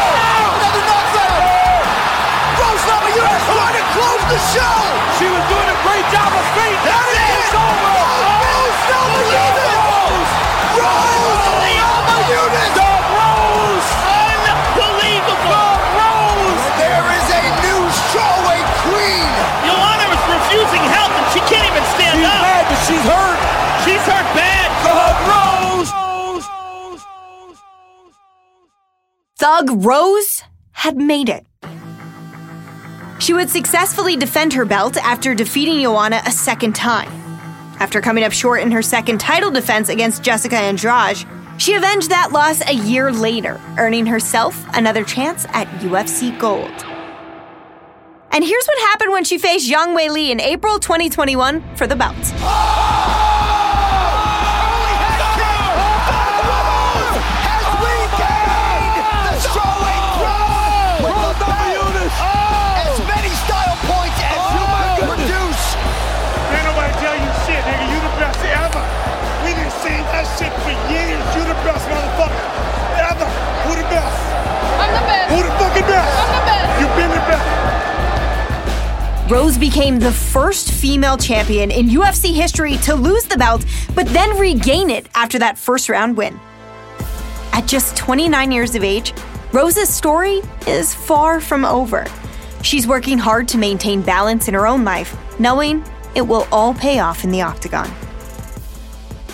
Namajunas 2.87 3.45
trying 3.45 3.75
to 3.75 3.83
close 3.93 4.23
the 4.31 4.39
show. 4.53 4.86
Rose 29.65 30.43
had 30.71 30.97
made 30.97 31.29
it. 31.29 31.45
She 33.19 33.33
would 33.33 33.49
successfully 33.49 34.15
defend 34.15 34.53
her 34.53 34.65
belt 34.65 34.97
after 34.97 35.33
defeating 35.33 35.81
Joanna 35.81 36.21
a 36.25 36.31
second 36.31 36.75
time. 36.75 37.09
After 37.79 37.99
coming 37.99 38.23
up 38.23 38.31
short 38.31 38.61
in 38.61 38.71
her 38.71 38.81
second 38.81 39.19
title 39.19 39.49
defense 39.49 39.89
against 39.89 40.23
Jessica 40.23 40.55
Andrade, 40.55 41.17
she 41.57 41.73
avenged 41.73 42.11
that 42.11 42.31
loss 42.31 42.61
a 42.67 42.73
year 42.73 43.11
later, 43.11 43.59
earning 43.77 44.05
herself 44.05 44.63
another 44.75 45.03
chance 45.03 45.45
at 45.49 45.67
UFC 45.79 46.37
Gold. 46.39 46.85
And 48.31 48.43
here's 48.43 48.65
what 48.67 48.79
happened 48.89 49.11
when 49.11 49.23
she 49.23 49.39
faced 49.39 49.69
Zhang 49.69 49.97
Weili 49.97 50.29
in 50.29 50.39
April 50.39 50.77
2021 50.77 51.75
for 51.75 51.87
the 51.87 51.95
belt. 51.95 52.15
The 75.81 75.87
best. 75.87 75.87
Who 75.87 75.87
the? 75.87 75.97
I'm 75.97 76.31
the 76.33 76.45
best. 76.45 76.79
You 76.81 76.87
been 76.95 77.09
the 77.09 77.15
best. 77.27 77.57
Rose 79.31 79.57
became 79.57 79.99
the 79.99 80.11
first 80.11 80.71
female 80.71 81.17
champion 81.17 81.69
in 81.69 81.87
UFC 81.87 82.33
history 82.33 82.77
to 82.77 82.95
lose 82.95 83.25
the 83.25 83.37
belt, 83.37 83.65
but 83.93 84.07
then 84.07 84.37
regain 84.37 84.89
it 84.89 85.07
after 85.15 85.37
that 85.39 85.57
first 85.57 85.89
round 85.89 86.15
win. 86.15 86.39
At 87.51 87.67
just 87.67 87.97
29 87.97 88.51
years 88.51 88.75
of 88.75 88.83
age, 88.83 89.13
Rose's 89.51 89.93
story 89.93 90.41
is 90.65 90.93
far 90.93 91.41
from 91.41 91.65
over. 91.65 92.05
She's 92.61 92.87
working 92.87 93.17
hard 93.17 93.47
to 93.49 93.57
maintain 93.57 94.01
balance 94.01 94.47
in 94.47 94.53
her 94.53 94.65
own 94.65 94.83
life, 94.83 95.17
knowing 95.39 95.83
it 96.15 96.21
will 96.21 96.47
all 96.51 96.73
pay 96.73 96.99
off 96.99 97.23
in 97.23 97.31
the 97.31 97.41
octagon 97.41 97.91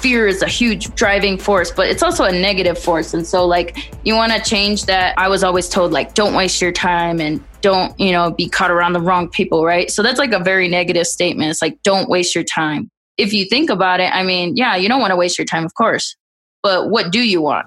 fear 0.03 0.27
is 0.27 0.41
a 0.41 0.47
huge 0.49 0.93
driving 0.95 1.37
force, 1.37 1.71
but 1.71 1.87
it's 1.87 2.03
also 2.03 2.25
a 2.25 2.31
negative 2.31 2.77
force. 2.77 3.13
And 3.13 3.25
so, 3.25 3.45
like, 3.47 3.89
you 4.05 4.15
want 4.15 4.33
to 4.33 4.41
change 4.41 4.85
that. 4.87 5.17
I 5.17 5.29
was 5.29 5.45
always 5.45 5.69
told, 5.69 5.93
like, 5.93 6.13
don't 6.13 6.35
waste 6.35 6.61
your 6.61 6.73
time 6.73 7.21
and 7.21 7.41
don't, 7.61 7.97
you 7.97 8.11
know, 8.11 8.31
be 8.31 8.49
caught 8.49 8.69
around 8.69 8.91
the 8.91 8.99
wrong 8.99 9.29
people, 9.29 9.63
right? 9.63 9.89
So 9.89 10.03
that's 10.03 10.19
like 10.19 10.33
a 10.33 10.43
very 10.43 10.67
negative 10.67 11.07
statement. 11.07 11.51
It's 11.51 11.61
like, 11.61 11.81
don't 11.83 12.09
waste 12.09 12.35
your 12.35 12.43
time. 12.43 12.91
If 13.17 13.31
you 13.31 13.45
think 13.45 13.69
about 13.69 14.01
it, 14.01 14.13
I 14.13 14.23
mean, 14.23 14.57
yeah, 14.57 14.75
you 14.75 14.89
don't 14.89 14.99
want 14.99 15.11
to 15.11 15.15
waste 15.15 15.37
your 15.37 15.45
time, 15.45 15.63
of 15.63 15.73
course, 15.75 16.17
but 16.61 16.89
what 16.89 17.13
do 17.13 17.21
you 17.21 17.41
want? 17.41 17.65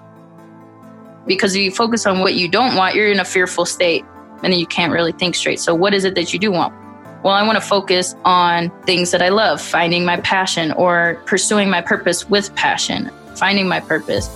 Because 1.25 1.55
if 1.55 1.61
you 1.63 1.71
focus 1.71 2.05
on 2.05 2.19
what 2.19 2.35
you 2.35 2.47
don't 2.47 2.75
want, 2.75 2.93
you're 2.93 3.11
in 3.11 3.19
a 3.19 3.25
fearful 3.25 3.65
state 3.65 4.05
and 4.43 4.53
then 4.53 4.59
you 4.59 4.67
can't 4.67 4.93
really 4.93 5.11
think 5.11 5.33
straight. 5.33 5.59
So, 5.59 5.73
what 5.73 5.95
is 5.95 6.05
it 6.05 6.13
that 6.13 6.31
you 6.33 6.39
do 6.39 6.51
want? 6.51 6.86
Well, 7.23 7.33
I 7.33 7.43
want 7.43 7.57
to 7.57 7.67
focus 7.67 8.15
on 8.25 8.69
things 8.83 9.11
that 9.11 9.21
I 9.21 9.29
love, 9.29 9.59
finding 9.61 10.05
my 10.05 10.17
passion 10.21 10.71
or 10.73 11.21
pursuing 11.25 11.69
my 11.69 11.81
purpose 11.81 12.29
with 12.29 12.53
passion, 12.55 13.11
finding 13.35 13.67
my 13.67 13.79
purpose. 13.79 14.29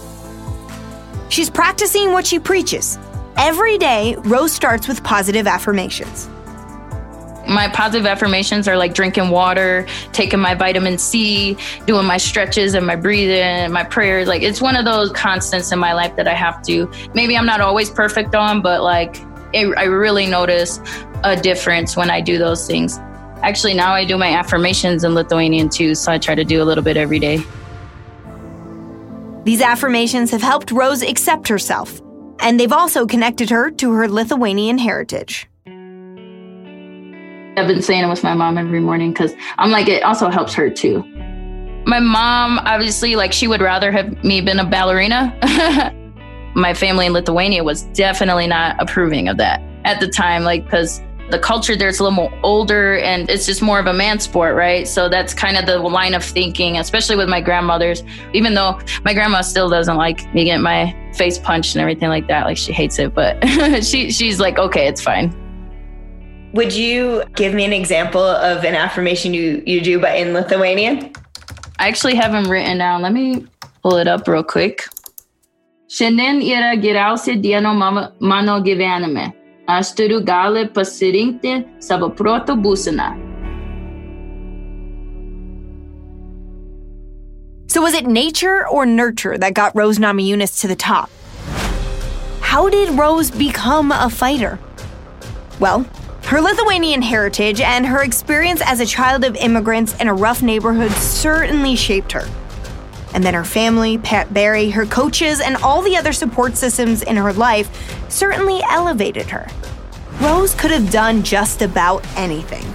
She's 1.30 1.50
practicing 1.50 2.12
what 2.12 2.26
she 2.26 2.39
preaches. 2.39 2.98
Every 3.38 3.78
day, 3.78 4.15
Rose 4.20 4.52
starts 4.52 4.88
with 4.88 5.04
positive 5.04 5.48
affirmations. 5.48 6.28
My 7.48 7.67
positive 7.70 8.06
affirmations 8.06 8.67
are 8.67 8.78
like 8.78 8.94
drinking 8.94 9.30
water, 9.30 9.86
taking 10.12 10.39
my 10.39 10.56
vitamin 10.56 10.98
C, 10.98 11.58
doing 11.86 12.06
my 12.06 12.17
stretches 12.17 12.74
and 12.74 12.86
my 12.86 12.96
breathing, 12.96 13.72
my 13.72 13.84
prayers. 13.84 14.28
Like 14.28 14.41
it's 14.41 14.62
one 14.62 14.76
of 14.76 14.86
those 14.86 15.12
constants 15.12 15.72
in 15.72 15.80
my 15.80 15.94
life 15.94 16.15
that 16.17 16.28
I 16.28 16.34
have 16.34 16.62
to. 16.63 16.91
Maybe 17.13 17.38
I'm 17.38 17.46
not 17.46 17.62
always 17.62 17.89
perfect 17.89 18.36
on, 18.36 18.62
but 18.62 18.84
like 18.84 19.22
it, 19.54 19.67
I 19.78 19.84
really 19.84 20.28
notice 20.28 20.80
a 21.24 21.36
difference 21.36 21.96
when 21.96 22.10
I 22.10 22.22
do 22.22 22.38
those 22.38 22.68
things. 22.68 23.00
Actually, 23.44 23.74
now 23.74 23.94
I 23.94 24.06
do 24.06 24.18
my 24.18 24.30
affirmations 24.36 25.04
in 25.04 25.16
Lithuanian 25.16 25.70
too, 25.70 25.96
so 25.96 26.12
I 26.12 26.18
try 26.18 26.36
to 26.36 26.44
do 26.44 26.62
a 26.62 26.66
little 26.66 26.84
bit 26.84 26.98
every 26.98 27.20
day. 27.20 27.44
These 29.44 29.62
affirmations 29.62 30.30
have 30.32 30.42
helped 30.42 30.72
Rose 30.72 31.02
accept 31.02 31.48
herself, 31.48 32.00
and 32.40 32.60
they've 32.60 32.72
also 32.72 33.08
connected 33.08 33.50
her 33.50 33.72
to 33.72 33.92
her 33.92 34.08
Lithuanian 34.08 34.78
heritage. 34.78 35.48
I've 37.58 37.68
been 37.68 37.82
saying 37.82 38.04
it 38.04 38.08
with 38.08 38.24
my 38.24 38.34
mom 38.34 38.58
every 38.58 38.80
morning 38.80 39.12
because 39.12 39.34
I'm 39.58 39.72
like, 39.72 39.90
it 39.90 40.04
also 40.04 40.30
helps 40.30 40.54
her 40.54 40.70
too. 40.70 41.04
My 41.86 42.00
mom, 42.00 42.60
obviously, 42.60 43.16
like, 43.16 43.34
she 43.34 43.48
would 43.48 43.62
rather 43.62 43.92
have 43.92 44.24
me 44.24 44.42
been 44.42 44.60
a 44.60 44.66
ballerina. 44.66 45.36
my 46.56 46.74
family 46.74 47.08
in 47.08 47.14
Lithuania 47.14 47.64
was 47.64 47.84
definitely 47.94 48.46
not 48.46 48.76
approving 48.80 49.28
of 49.28 49.38
that 49.38 49.62
at 49.84 50.00
the 50.00 50.08
time, 50.08 50.44
like, 50.44 50.64
because 50.64 51.02
the 51.32 51.39
culture 51.39 51.76
there's 51.76 52.00
a 52.00 52.04
little 52.04 52.15
more 52.15 52.32
older 52.44 52.98
and 52.98 53.30
it's 53.30 53.46
just 53.46 53.62
more 53.62 53.80
of 53.80 53.88
a 53.88 53.94
man 53.94 54.20
sport, 54.20 54.56
right? 54.56 54.88
So 54.88 55.10
that's 55.10 55.34
kind 55.34 55.58
of 55.58 55.65
the 55.65 55.80
line 55.80 56.13
of 56.13 56.24
thinking, 56.24 56.78
especially 56.78 57.15
with 57.15 57.30
my 57.30 57.41
grandmothers. 57.41 58.04
Even 58.34 58.54
though 58.54 58.80
my 59.04 59.13
grandma 59.13 59.41
still 59.41 59.70
doesn't 59.70 59.96
like 59.96 60.32
me 60.34 60.46
getting 60.46 60.62
my 60.62 60.96
face 61.15 61.39
punched 61.39 61.76
and 61.76 61.82
everything 61.82 62.10
like 62.10 62.28
that, 62.28 62.46
like 62.46 62.58
she 62.58 62.74
hates 62.74 63.00
it, 63.00 63.15
but 63.15 63.44
she 63.84 64.12
she's 64.12 64.39
like, 64.39 64.60
okay, 64.60 64.88
it's 64.88 65.02
fine. 65.02 65.36
Would 66.54 66.74
you 66.74 67.24
give 67.36 67.54
me 67.54 67.63
an 67.63 67.74
example 67.74 68.22
of 68.22 68.65
an 68.65 68.76
affirmation 68.76 69.34
you 69.34 69.63
you 69.65 69.82
do, 69.82 70.00
but 70.00 70.17
in 70.17 70.34
Lithuanian? 70.34 71.13
I 71.80 71.88
actually 71.88 72.15
have 72.15 72.34
them 72.34 72.52
written 72.52 72.78
down. 72.78 73.02
Let 73.02 73.13
me 73.13 73.48
pull 73.82 73.96
it 73.98 74.08
up 74.08 74.28
real 74.28 74.44
quick. 74.44 74.88
Šiandien 75.88 76.41
yra 76.44 76.76
geriausia 76.76 77.41
diena 77.41 77.74
mano 77.74 78.62
gyvenime. 78.62 79.40
Gali 80.26 80.68
pasirinkti 80.70 81.82
savo 81.82 82.10
proto 82.10 82.56
būseną. 82.56 83.32
So 87.68 87.82
was 87.82 87.94
it 87.94 88.06
nature 88.06 88.68
or 88.68 88.86
nurture 88.86 89.38
that 89.38 89.54
got 89.54 89.74
Rose 89.76 89.98
Namajunas 89.98 90.60
to 90.62 90.68
the 90.68 90.76
top? 90.76 91.10
How 92.42 92.68
did 92.68 93.00
Rose 93.00 93.32
become 93.32 93.94
a 93.94 94.10
fighter? 94.10 94.60
Well, 95.60 95.86
her 96.26 96.42
Lithuanian 96.42 97.02
heritage 97.02 97.62
and 97.62 97.86
her 97.86 98.04
experience 98.04 98.62
as 98.66 98.82
a 98.82 98.86
child 98.86 99.24
of 99.24 99.36
immigrants 99.38 99.96
in 100.02 100.10
a 100.10 100.14
rough 100.14 100.42
neighborhood 100.42 100.92
certainly 100.92 101.78
shaped 101.78 102.12
her. 102.12 102.28
And 103.13 103.24
then 103.24 103.34
her 103.34 103.43
family, 103.43 103.97
Pat 103.97 104.34
Barry, 104.34 104.69
her 104.69 104.86
coaches, 104.86 105.41
and 105.41 105.58
all 105.58 105.82
the 105.82 105.97
other 105.97 106.13
support 106.13 106.56
systems 106.56 107.04
in 107.04 107.17
her 107.17 107.34
life 107.34 107.69
certainly 108.10 108.62
elevated 108.69 109.30
her. 109.30 109.47
Rose 110.21 110.54
could 110.56 110.71
have 110.71 110.91
done 110.91 111.24
just 111.24 111.62
about 111.62 112.06
anything. 112.17 112.65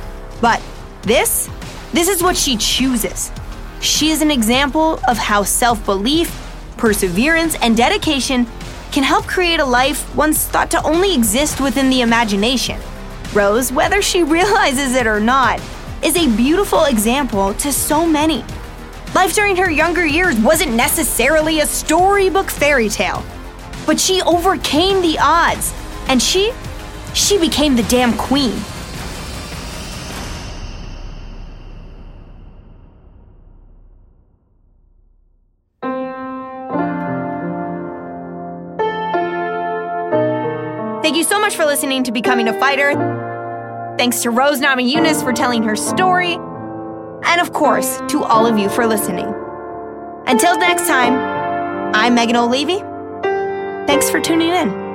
But 0.40 0.62
this, 1.02 1.48
this 1.92 2.08
is 2.08 2.22
what 2.22 2.36
she 2.36 2.56
chooses. 2.56 3.30
She 3.80 4.10
is 4.10 4.20
an 4.20 4.30
example 4.30 4.98
of 5.08 5.16
how 5.16 5.42
self 5.42 5.84
belief, 5.84 6.34
perseverance, 6.76 7.56
and 7.62 7.76
dedication 7.76 8.46
can 8.92 9.04
help 9.04 9.26
create 9.26 9.60
a 9.60 9.64
life 9.64 10.14
once 10.16 10.44
thought 10.44 10.70
to 10.70 10.82
only 10.82 11.14
exist 11.14 11.60
within 11.60 11.90
the 11.90 12.00
imagination. 12.00 12.80
Rose, 13.32 13.70
whether 13.70 14.02
she 14.02 14.22
realizes 14.36 14.94
it 14.94 15.06
or 15.06 15.20
not, 15.20 15.60
is 16.02 16.16
a 16.16 16.34
beautiful 16.36 16.84
example 16.84 17.54
to 17.54 17.72
so 17.72 18.06
many. 18.06 18.44
Life 19.14 19.34
during 19.34 19.56
her 19.56 19.70
younger 19.70 20.04
years 20.04 20.36
wasn't 20.36 20.74
necessarily 20.74 21.60
a 21.60 21.66
storybook 21.66 22.50
fairy 22.50 22.88
tale, 22.88 23.24
but 23.86 23.98
she 23.98 24.20
overcame 24.22 25.00
the 25.00 25.18
odds, 25.20 25.72
and 26.08 26.20
she 26.20 26.52
she 27.14 27.38
became 27.38 27.76
the 27.76 27.82
damn 27.84 28.16
queen. 28.16 28.54
Thank 41.02 41.16
you 41.16 41.24
so 41.24 41.40
much 41.40 41.56
for 41.56 41.64
listening 41.64 42.02
to 42.04 42.12
Becoming 42.12 42.48
a 42.48 42.60
Fighter. 42.60 42.92
Thanks 43.96 44.22
to 44.22 44.30
Rose 44.30 44.60
Namajunas 44.60 45.22
for 45.22 45.32
telling 45.32 45.62
her 45.62 45.74
story. 45.74 46.36
And 47.36 47.46
of 47.46 47.52
course, 47.52 48.00
to 48.08 48.24
all 48.24 48.46
of 48.46 48.58
you 48.58 48.70
for 48.70 48.86
listening. 48.86 49.26
Until 50.26 50.58
next 50.58 50.86
time, 50.86 51.12
I'm 51.94 52.14
Megan 52.14 52.34
O'Leary. 52.34 52.78
Thanks 53.86 54.08
for 54.08 54.22
tuning 54.22 54.48
in. 54.48 54.85